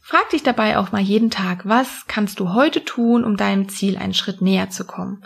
Frag 0.00 0.30
dich 0.30 0.42
dabei 0.42 0.78
auch 0.78 0.92
mal 0.92 1.02
jeden 1.02 1.30
Tag, 1.30 1.68
was 1.68 2.06
kannst 2.06 2.40
du 2.40 2.54
heute 2.54 2.86
tun, 2.86 3.22
um 3.22 3.36
deinem 3.36 3.68
Ziel 3.68 3.98
einen 3.98 4.14
Schritt 4.14 4.40
näher 4.40 4.70
zu 4.70 4.86
kommen. 4.86 5.22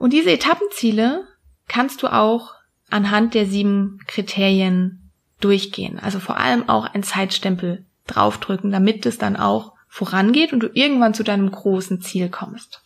Und 0.00 0.14
diese 0.14 0.32
Etappenziele 0.32 1.28
kannst 1.68 2.02
du 2.02 2.06
auch 2.06 2.54
anhand 2.88 3.34
der 3.34 3.44
sieben 3.44 4.00
Kriterien 4.06 5.10
durchgehen. 5.40 5.98
Also 5.98 6.20
vor 6.20 6.38
allem 6.38 6.70
auch 6.70 6.86
ein 6.86 7.02
Zeitstempel 7.02 7.84
draufdrücken, 8.06 8.72
damit 8.72 9.04
es 9.04 9.18
dann 9.18 9.36
auch 9.36 9.74
vorangeht 9.88 10.54
und 10.54 10.60
du 10.60 10.70
irgendwann 10.72 11.12
zu 11.12 11.22
deinem 11.22 11.50
großen 11.50 12.00
Ziel 12.00 12.30
kommst. 12.30 12.80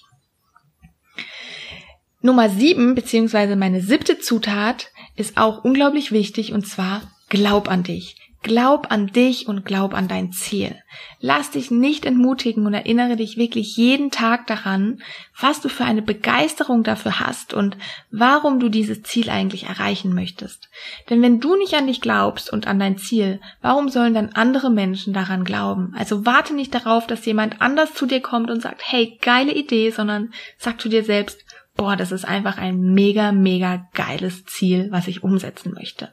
Nummer 2.21 2.49
sieben, 2.49 2.97
beziehungsweise 2.97 3.55
meine 3.55 3.81
siebte 3.81 4.19
Zutat, 4.19 4.91
ist 5.15 5.37
auch 5.37 5.63
unglaublich 5.63 6.11
wichtig 6.11 6.53
und 6.53 6.67
zwar 6.67 7.01
glaub 7.29 7.69
an 7.69 7.85
dich. 7.85 8.17
Glaub 8.45 8.93
an 8.93 9.07
dich 9.07 9.49
und 9.49 9.65
glaub 9.65 9.95
an 9.95 10.07
dein 10.07 10.31
Ziel. 10.31 10.77
Lass 11.19 11.53
dich 11.53 11.71
nicht 11.71 12.05
entmutigen 12.05 12.67
und 12.67 12.75
erinnere 12.75 13.17
dich 13.17 13.39
wirklich 13.39 13.79
jeden 13.79 14.11
Tag 14.11 14.47
daran, 14.47 15.01
was 15.41 15.63
du 15.63 15.71
für 15.71 15.87
eine 15.87 16.03
Begeisterung 16.03 16.83
dafür 16.83 17.21
hast 17.21 17.55
und 17.55 17.79
warum 18.11 18.61
du 18.61 18.69
dieses 18.69 19.03
Ziel 19.03 19.31
eigentlich 19.31 19.65
erreichen 19.65 20.15
möchtest. 20.15 20.69
Denn 21.09 21.23
wenn 21.23 21.41
du 21.41 21.57
nicht 21.57 21.73
an 21.73 21.87
dich 21.87 22.03
glaubst 22.03 22.53
und 22.53 22.67
an 22.67 22.79
dein 22.79 22.99
Ziel, 22.99 23.41
warum 23.63 23.89
sollen 23.89 24.13
dann 24.13 24.35
andere 24.35 24.71
Menschen 24.71 25.15
daran 25.15 25.45
glauben? 25.45 25.95
Also 25.97 26.27
warte 26.27 26.53
nicht 26.53 26.75
darauf, 26.75 27.07
dass 27.07 27.25
jemand 27.25 27.63
anders 27.63 27.95
zu 27.95 28.05
dir 28.05 28.21
kommt 28.21 28.51
und 28.51 28.61
sagt, 28.61 28.83
hey, 28.85 29.19
geile 29.23 29.55
Idee, 29.55 29.89
sondern 29.89 30.35
sag 30.59 30.83
zu 30.83 30.91
dir 30.91 31.03
selbst, 31.03 31.41
boah, 31.77 31.97
das 31.97 32.13
ist 32.13 32.27
einfach 32.27 32.59
ein 32.59 32.93
mega, 32.93 33.33
mega 33.33 33.89
geiles 33.95 34.45
Ziel, 34.45 34.89
was 34.91 35.09
ich 35.09 35.23
umsetzen 35.23 35.73
möchte. 35.73 36.13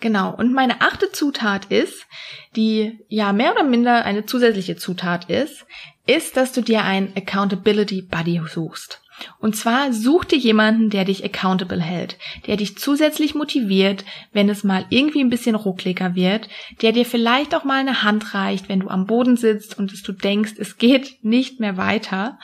Genau. 0.00 0.34
Und 0.34 0.52
meine 0.52 0.80
achte 0.80 1.10
Zutat 1.10 1.66
ist, 1.66 2.06
die 2.54 2.98
ja 3.08 3.32
mehr 3.32 3.52
oder 3.52 3.64
minder 3.64 4.04
eine 4.04 4.26
zusätzliche 4.26 4.76
Zutat 4.76 5.28
ist, 5.28 5.66
ist, 6.06 6.36
dass 6.36 6.52
du 6.52 6.60
dir 6.60 6.84
einen 6.84 7.12
Accountability 7.16 8.02
Buddy 8.02 8.40
suchst. 8.48 9.02
Und 9.40 9.56
zwar 9.56 9.92
such 9.92 10.26
dir 10.26 10.38
jemanden, 10.38 10.90
der 10.90 11.04
dich 11.04 11.24
accountable 11.24 11.80
hält, 11.80 12.16
der 12.46 12.56
dich 12.56 12.78
zusätzlich 12.78 13.34
motiviert, 13.34 14.04
wenn 14.32 14.48
es 14.48 14.62
mal 14.62 14.86
irgendwie 14.90 15.20
ein 15.20 15.30
bisschen 15.30 15.56
ruckliger 15.56 16.14
wird, 16.14 16.48
der 16.82 16.92
dir 16.92 17.04
vielleicht 17.04 17.54
auch 17.54 17.64
mal 17.64 17.80
eine 17.80 18.04
Hand 18.04 18.34
reicht, 18.34 18.68
wenn 18.68 18.80
du 18.80 18.88
am 18.88 19.06
Boden 19.06 19.36
sitzt 19.36 19.76
und 19.76 19.92
du 20.06 20.12
denkst, 20.12 20.52
es 20.58 20.78
geht 20.78 21.24
nicht 21.24 21.58
mehr 21.58 21.76
weiter. 21.76 22.38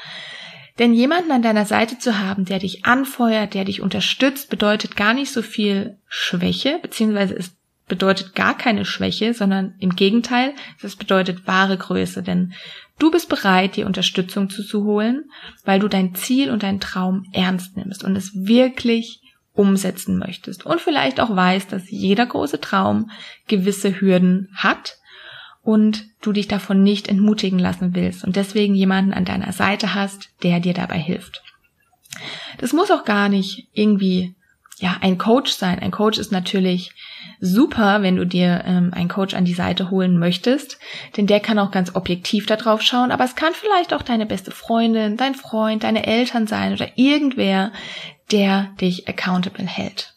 Denn 0.79 0.93
jemanden 0.93 1.31
an 1.31 1.43
deiner 1.43 1.67
Seite 1.67 1.99
zu 1.99 2.19
haben, 2.19 2.45
der 2.45 2.59
dich 2.59 2.85
anfeuert, 2.85 3.55
der 3.55 3.65
dich 3.65 3.81
unterstützt, 3.81 4.51
bedeutet 4.51 4.97
gar 4.97 5.15
nicht 5.15 5.31
so 5.31 5.41
viel 5.41 5.99
Schwäche, 6.09 6.81
beziehungsweise 6.83 7.35
es 7.37 7.57
bedeutet 7.87 8.35
gar 8.35 8.57
keine 8.57 8.85
Schwäche, 8.85 9.35
sondern 9.35 9.75
im 9.79 9.95
Gegenteil, 9.95 10.55
es 10.83 10.97
bedeutet 10.97 11.47
wahre 11.47 11.77
Größe, 11.77 12.23
denn 12.23 12.55
du 12.99 13.11
bist 13.11 13.29
bereit, 13.29 13.77
dir 13.77 13.87
Unterstützung 13.87 14.51
zu 14.51 14.85
holen, 14.85 15.25
weil 15.65 15.81
du 15.81 15.89
dein 15.89 16.15
Ziel 16.15 16.51
und 16.51 16.63
deinen 16.63 16.81
Traum 16.81 17.27
ernst 17.33 17.77
nimmst 17.77 18.03
und 18.03 18.17
es 18.17 18.33
wirklich 18.35 19.21
umsetzen 19.53 20.19
möchtest. 20.19 20.67
Und 20.67 20.81
vielleicht 20.81 21.21
auch 21.21 21.35
weißt, 21.35 21.73
dass 21.73 21.91
jeder 21.91 22.27
große 22.27 22.61
Traum 22.61 23.11
gewisse 23.47 24.01
Hürden 24.01 24.49
hat 24.55 24.97
und 25.65 26.05
du 26.21 26.33
dich 26.33 26.47
davon 26.47 26.83
nicht 26.83 27.09
entmutigen 27.09 27.59
lassen 27.59 27.95
willst 27.95 28.23
und 28.23 28.37
deswegen 28.37 28.75
jemanden 28.75 29.15
an 29.15 29.25
deiner 29.25 29.53
Seite 29.53 29.95
hast, 29.95 30.29
der 30.43 30.61
dir 30.61 30.75
dabei 30.75 30.99
hilft. 30.99 31.43
Das 32.59 32.73
muss 32.73 32.91
auch 32.91 33.05
gar 33.05 33.29
nicht 33.29 33.67
irgendwie 33.73 34.35
ja 34.79 34.97
ein 35.01 35.19
Coach 35.19 35.53
sein. 35.53 35.79
Ein 35.79 35.91
Coach 35.91 36.19
ist 36.19 36.33
natürlich 36.33 36.93
super, 37.41 38.03
wenn 38.03 38.17
du 38.17 38.27
dir 38.27 38.63
ähm, 38.67 38.93
einen 38.93 39.09
Coach 39.09 39.35
an 39.35 39.45
die 39.45 39.55
Seite 39.55 39.91
holen 39.91 40.19
möchtest, 40.19 40.79
denn 41.17 41.27
der 41.27 41.41
kann 41.41 41.59
auch 41.59 41.71
ganz 41.71 41.95
objektiv 41.95 42.47
da 42.47 42.57
drauf 42.57 42.83
schauen, 42.83 43.11
aber 43.11 43.25
es 43.25 43.35
kann 43.35 43.53
vielleicht 43.55 43.95
auch 43.95 44.03
deine 44.03 44.27
beste 44.27 44.51
Freundin, 44.51 45.17
dein 45.17 45.35
Freund, 45.35 45.85
deine 45.85 46.07
Eltern 46.07 46.47
sein 46.47 46.73
oder 46.73 46.89
irgendwer, 46.97 47.73
der 48.31 48.71
dich 48.81 49.09
accountable 49.09 49.67
hält. 49.67 50.15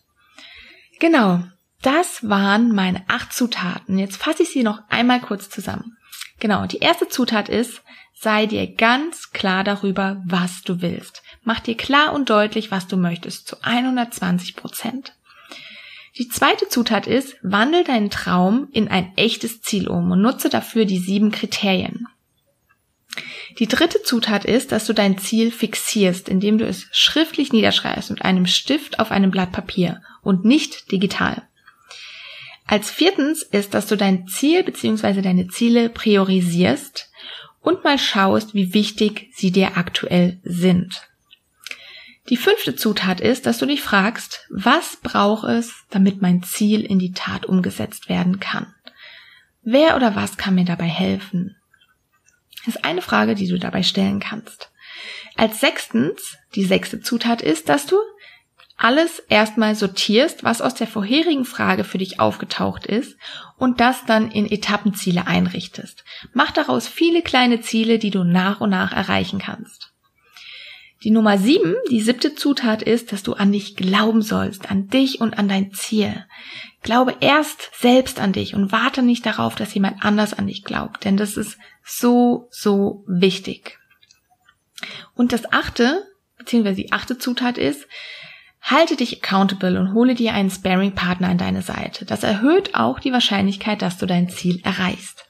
Genau. 1.00 1.44
Das 1.82 2.28
waren 2.28 2.74
meine 2.74 3.04
acht 3.08 3.34
Zutaten. 3.34 3.98
Jetzt 3.98 4.18
fasse 4.18 4.44
ich 4.44 4.50
sie 4.50 4.64
noch 4.64 4.82
einmal 4.90 5.22
kurz 5.22 5.50
zusammen. 5.50 5.98
Genau, 6.40 6.66
die 6.66 6.80
erste 6.80 7.08
Zutat 7.08 7.50
ist, 7.50 7.82
sei 8.14 8.46
dir 8.46 8.68
ganz 8.68 9.32
klar 9.32 9.64
darüber, 9.64 10.22
was 10.26 10.62
du 10.64 10.82
willst. 10.82 11.22
Mach 11.44 11.60
dir 11.60 11.76
klar 11.76 12.14
und 12.14 12.30
deutlich, 12.30 12.72
was 12.72 12.88
du 12.88 12.98
möchtest, 12.98 13.48
zu 13.48 13.58
120 13.62 14.56
Prozent. 14.56 15.14
Die 16.18 16.28
zweite 16.30 16.68
Zutat 16.68 17.06
ist, 17.06 17.38
wandel 17.44 17.84
deinen 17.84 18.10
Traum 18.10 18.70
in 18.72 18.88
ein 18.88 19.14
echtes 19.18 19.62
Ziel 19.62 19.88
um 19.88 20.10
und 20.12 20.22
nutze 20.22 20.50
dafür 20.50 20.86
die 20.86 20.98
sieben 20.98 21.32
Kriterien. 21.32 22.08
Die 23.60 23.68
dritte 23.68 24.02
Zutat 24.04 24.46
ist, 24.46 24.72
dass 24.72 24.86
du 24.86 24.94
dein 24.94 25.18
Ziel 25.18 25.52
fixierst, 25.52 26.28
indem 26.28 26.58
du 26.58 26.66
es 26.66 26.88
schriftlich 26.92 27.54
niederschreibst 27.54 28.10
mit 28.10 28.24
einem 28.24 28.48
Stift 28.48 29.00
auf 29.00 29.12
einem 29.12 29.32
Blatt 29.32 29.52
Papier 29.52 30.02
und 30.22 30.44
nicht 30.44 30.92
digital. 30.92 31.48
Als 32.68 32.92
viertens 32.92 33.44
ist, 33.44 33.74
dass 33.74 33.88
du 33.88 33.96
dein 33.96 34.28
Ziel 34.28 34.64
bzw. 34.64 35.22
deine 35.22 35.48
Ziele 35.48 35.90
priorisierst 35.90 37.10
und 37.62 37.84
mal 37.84 37.98
schaust, 37.98 38.54
wie 38.54 38.74
wichtig 38.74 39.32
sie 39.34 39.52
dir 39.52 39.78
aktuell 39.78 40.40
sind. 40.44 41.08
Die 42.30 42.38
fünfte 42.38 42.76
Zutat 42.76 43.22
ist, 43.22 43.46
dass 43.46 43.58
du 43.58 43.66
dich 43.66 43.82
fragst, 43.82 44.46
was 44.50 44.98
braucht 44.98 45.46
es, 45.46 45.74
damit 45.90 46.22
mein 46.22 46.44
Ziel 46.44 46.82
in 46.82 47.00
die 47.00 47.14
Tat 47.14 47.46
umgesetzt 47.46 48.10
werden 48.10 48.42
kann? 48.42 48.74
Wer 49.62 49.96
oder 49.96 50.16
was 50.16 50.36
kann 50.36 50.56
mir 50.56 50.66
dabei 50.66 50.88
helfen? 50.88 51.56
Das 52.66 52.76
ist 52.76 52.84
eine 52.84 53.02
Frage, 53.02 53.36
die 53.36 53.48
du 53.48 53.58
dabei 53.58 53.82
stellen 53.82 54.20
kannst. 54.20 54.72
Als 55.36 55.62
sechstens, 55.62 56.38
die 56.56 56.66
sechste 56.66 57.00
Zutat 57.00 57.42
ist, 57.42 57.70
dass 57.70 57.86
du 57.86 57.96
alles 58.78 59.20
erstmal 59.20 59.74
sortierst, 59.76 60.44
was 60.44 60.62
aus 60.62 60.76
der 60.76 60.88
vorherigen 60.88 61.46
Frage 61.46 61.84
für 61.84 61.98
dich 61.98 62.20
aufgetaucht 62.20 62.86
ist 62.86 63.18
und 63.58 63.80
das 63.82 64.06
dann 64.06 64.30
in 64.30 64.50
Etappenziele 64.50 65.26
einrichtest. 65.26 66.06
Mach 66.34 66.52
daraus 66.52 66.88
viele 66.88 67.24
kleine 67.24 67.60
Ziele, 67.62 67.98
die 67.98 68.12
du 68.12 68.24
nach 68.24 68.62
und 68.62 68.70
nach 68.70 68.94
erreichen 68.94 69.40
kannst. 69.40 69.92
Die 71.04 71.12
Nummer 71.12 71.38
sieben, 71.38 71.76
die 71.92 72.02
siebte 72.02 72.36
Zutat 72.36 72.82
ist, 72.82 73.12
dass 73.12 73.24
du 73.24 73.34
an 73.34 73.52
dich 73.52 73.76
glauben 73.76 74.22
sollst, 74.22 74.70
an 74.72 74.88
dich 74.88 75.22
und 75.22 75.38
an 75.38 75.48
dein 75.48 75.72
Ziel. 75.72 76.26
Glaube 76.82 77.16
erst 77.20 77.72
selbst 77.80 78.20
an 78.20 78.34
dich 78.34 78.56
und 78.56 78.72
warte 78.72 79.02
nicht 79.02 79.26
darauf, 79.26 79.56
dass 79.56 79.74
jemand 79.74 80.04
anders 80.04 80.34
an 80.34 80.48
dich 80.48 80.64
glaubt, 80.64 81.04
denn 81.04 81.18
das 81.18 81.38
ist 81.38 81.58
so, 81.84 82.48
so 82.52 83.04
wichtig. 83.08 83.80
Und 85.14 85.34
das 85.34 85.52
achte, 85.52 86.08
beziehungsweise 86.38 86.82
die 86.82 86.92
achte 86.92 87.18
Zutat 87.18 87.58
ist, 87.58 87.88
halte 88.68 88.98
dich 88.98 89.24
accountable 89.24 89.80
und 89.80 89.94
hole 89.94 90.14
dir 90.14 90.34
einen 90.34 90.52
Sparing-Partner 90.52 91.30
an 91.30 91.38
deine 91.38 91.62
Seite. 91.62 92.06
Das 92.06 92.24
erhöht 92.24 92.76
auch 92.76 93.00
die 93.00 93.14
Wahrscheinlichkeit, 93.14 93.82
dass 93.82 93.98
du 93.98 94.06
dein 94.06 94.30
Ziel 94.30 94.62
erreichst. 94.64 95.24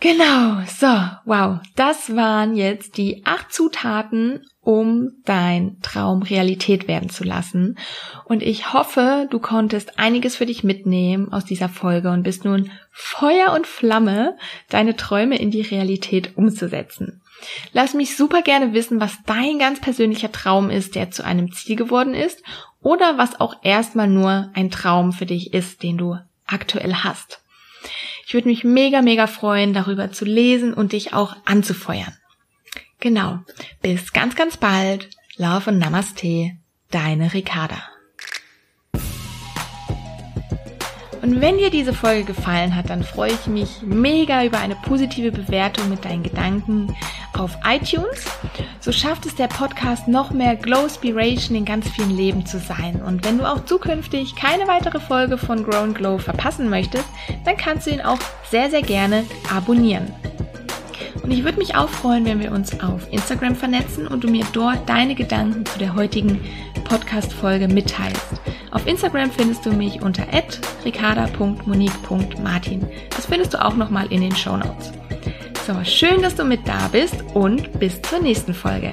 Genau, 0.00 0.62
so, 0.66 0.86
wow, 1.26 1.58
das 1.76 2.16
waren 2.16 2.56
jetzt 2.56 2.96
die 2.96 3.22
acht 3.26 3.52
Zutaten, 3.52 4.46
um 4.62 5.10
dein 5.26 5.78
Traum 5.82 6.22
Realität 6.22 6.88
werden 6.88 7.10
zu 7.10 7.22
lassen. 7.22 7.78
Und 8.24 8.42
ich 8.42 8.72
hoffe, 8.72 9.28
du 9.30 9.38
konntest 9.38 9.98
einiges 9.98 10.36
für 10.36 10.46
dich 10.46 10.64
mitnehmen 10.64 11.30
aus 11.30 11.44
dieser 11.44 11.68
Folge 11.68 12.10
und 12.10 12.22
bist 12.22 12.46
nun 12.46 12.70
Feuer 12.90 13.52
und 13.52 13.66
Flamme, 13.66 14.38
deine 14.70 14.96
Träume 14.96 15.38
in 15.38 15.50
die 15.50 15.62
Realität 15.62 16.34
umzusetzen. 16.36 17.20
Lass 17.72 17.94
mich 17.94 18.16
super 18.16 18.42
gerne 18.42 18.72
wissen, 18.72 19.00
was 19.00 19.18
dein 19.26 19.58
ganz 19.58 19.80
persönlicher 19.80 20.32
Traum 20.32 20.70
ist, 20.70 20.94
der 20.94 21.10
zu 21.10 21.24
einem 21.24 21.52
Ziel 21.52 21.76
geworden 21.76 22.14
ist, 22.14 22.42
oder 22.82 23.18
was 23.18 23.40
auch 23.40 23.56
erstmal 23.62 24.08
nur 24.08 24.50
ein 24.54 24.70
Traum 24.70 25.12
für 25.12 25.26
dich 25.26 25.52
ist, 25.52 25.82
den 25.82 25.98
du 25.98 26.16
aktuell 26.46 26.94
hast. 26.94 27.42
Ich 28.26 28.34
würde 28.34 28.48
mich 28.48 28.64
mega, 28.64 29.02
mega 29.02 29.26
freuen, 29.26 29.74
darüber 29.74 30.12
zu 30.12 30.24
lesen 30.24 30.72
und 30.72 30.92
dich 30.92 31.12
auch 31.12 31.36
anzufeuern. 31.44 32.16
Genau. 33.00 33.40
Bis 33.82 34.12
ganz, 34.12 34.36
ganz 34.36 34.56
bald. 34.56 35.10
Love 35.36 35.70
und 35.70 35.78
Namaste. 35.78 36.52
Deine 36.90 37.32
Ricarda. 37.32 37.82
Und 41.22 41.40
wenn 41.40 41.58
dir 41.58 41.70
diese 41.70 41.92
Folge 41.92 42.24
gefallen 42.24 42.74
hat, 42.74 42.88
dann 42.88 43.02
freue 43.02 43.32
ich 43.32 43.46
mich 43.46 43.82
mega 43.82 44.44
über 44.44 44.58
eine 44.58 44.74
positive 44.74 45.32
Bewertung 45.32 45.88
mit 45.88 46.04
deinen 46.04 46.22
Gedanken 46.22 46.94
auf 47.40 47.56
iTunes. 47.64 48.24
So 48.80 48.92
schafft 48.92 49.26
es 49.26 49.34
der 49.34 49.48
Podcast 49.48 50.06
noch 50.06 50.30
mehr 50.30 50.56
Glow 50.56 50.88
Spiration 50.88 51.56
in 51.56 51.64
ganz 51.64 51.88
vielen 51.88 52.16
Leben 52.16 52.44
zu 52.44 52.58
sein. 52.58 53.00
Und 53.02 53.24
wenn 53.24 53.38
du 53.38 53.44
auch 53.44 53.64
zukünftig 53.64 54.36
keine 54.36 54.68
weitere 54.68 55.00
Folge 55.00 55.38
von 55.38 55.64
Grow 55.64 55.92
Glow 55.94 56.18
verpassen 56.18 56.68
möchtest, 56.68 57.06
dann 57.44 57.56
kannst 57.56 57.86
du 57.86 57.90
ihn 57.90 58.02
auch 58.02 58.18
sehr, 58.50 58.70
sehr 58.70 58.82
gerne 58.82 59.24
abonnieren. 59.54 60.12
Und 61.22 61.30
ich 61.30 61.44
würde 61.44 61.58
mich 61.58 61.76
auch 61.76 61.88
freuen, 61.88 62.24
wenn 62.24 62.40
wir 62.40 62.52
uns 62.52 62.78
auf 62.80 63.10
Instagram 63.10 63.56
vernetzen 63.56 64.06
und 64.06 64.24
du 64.24 64.28
mir 64.28 64.44
dort 64.52 64.88
deine 64.88 65.14
Gedanken 65.14 65.66
zu 65.66 65.78
der 65.78 65.94
heutigen 65.94 66.40
Podcast-Folge 66.84 67.68
mitteilst. 67.68 68.40
Auf 68.70 68.86
Instagram 68.86 69.30
findest 69.30 69.64
du 69.64 69.72
mich 69.72 70.02
unter 70.02 70.24
ricarda.monique.martin. 70.84 72.86
Das 73.10 73.26
findest 73.26 73.54
du 73.54 73.64
auch 73.64 73.76
nochmal 73.76 74.10
in 74.12 74.20
den 74.20 74.34
Show 74.34 74.56
Notes. 74.56 74.92
So, 75.70 75.84
schön, 75.84 76.20
dass 76.20 76.34
du 76.34 76.42
mit 76.42 76.66
da 76.66 76.88
bist 76.88 77.14
und 77.32 77.78
bis 77.78 78.02
zur 78.02 78.18
nächsten 78.18 78.54
Folge. 78.54 78.92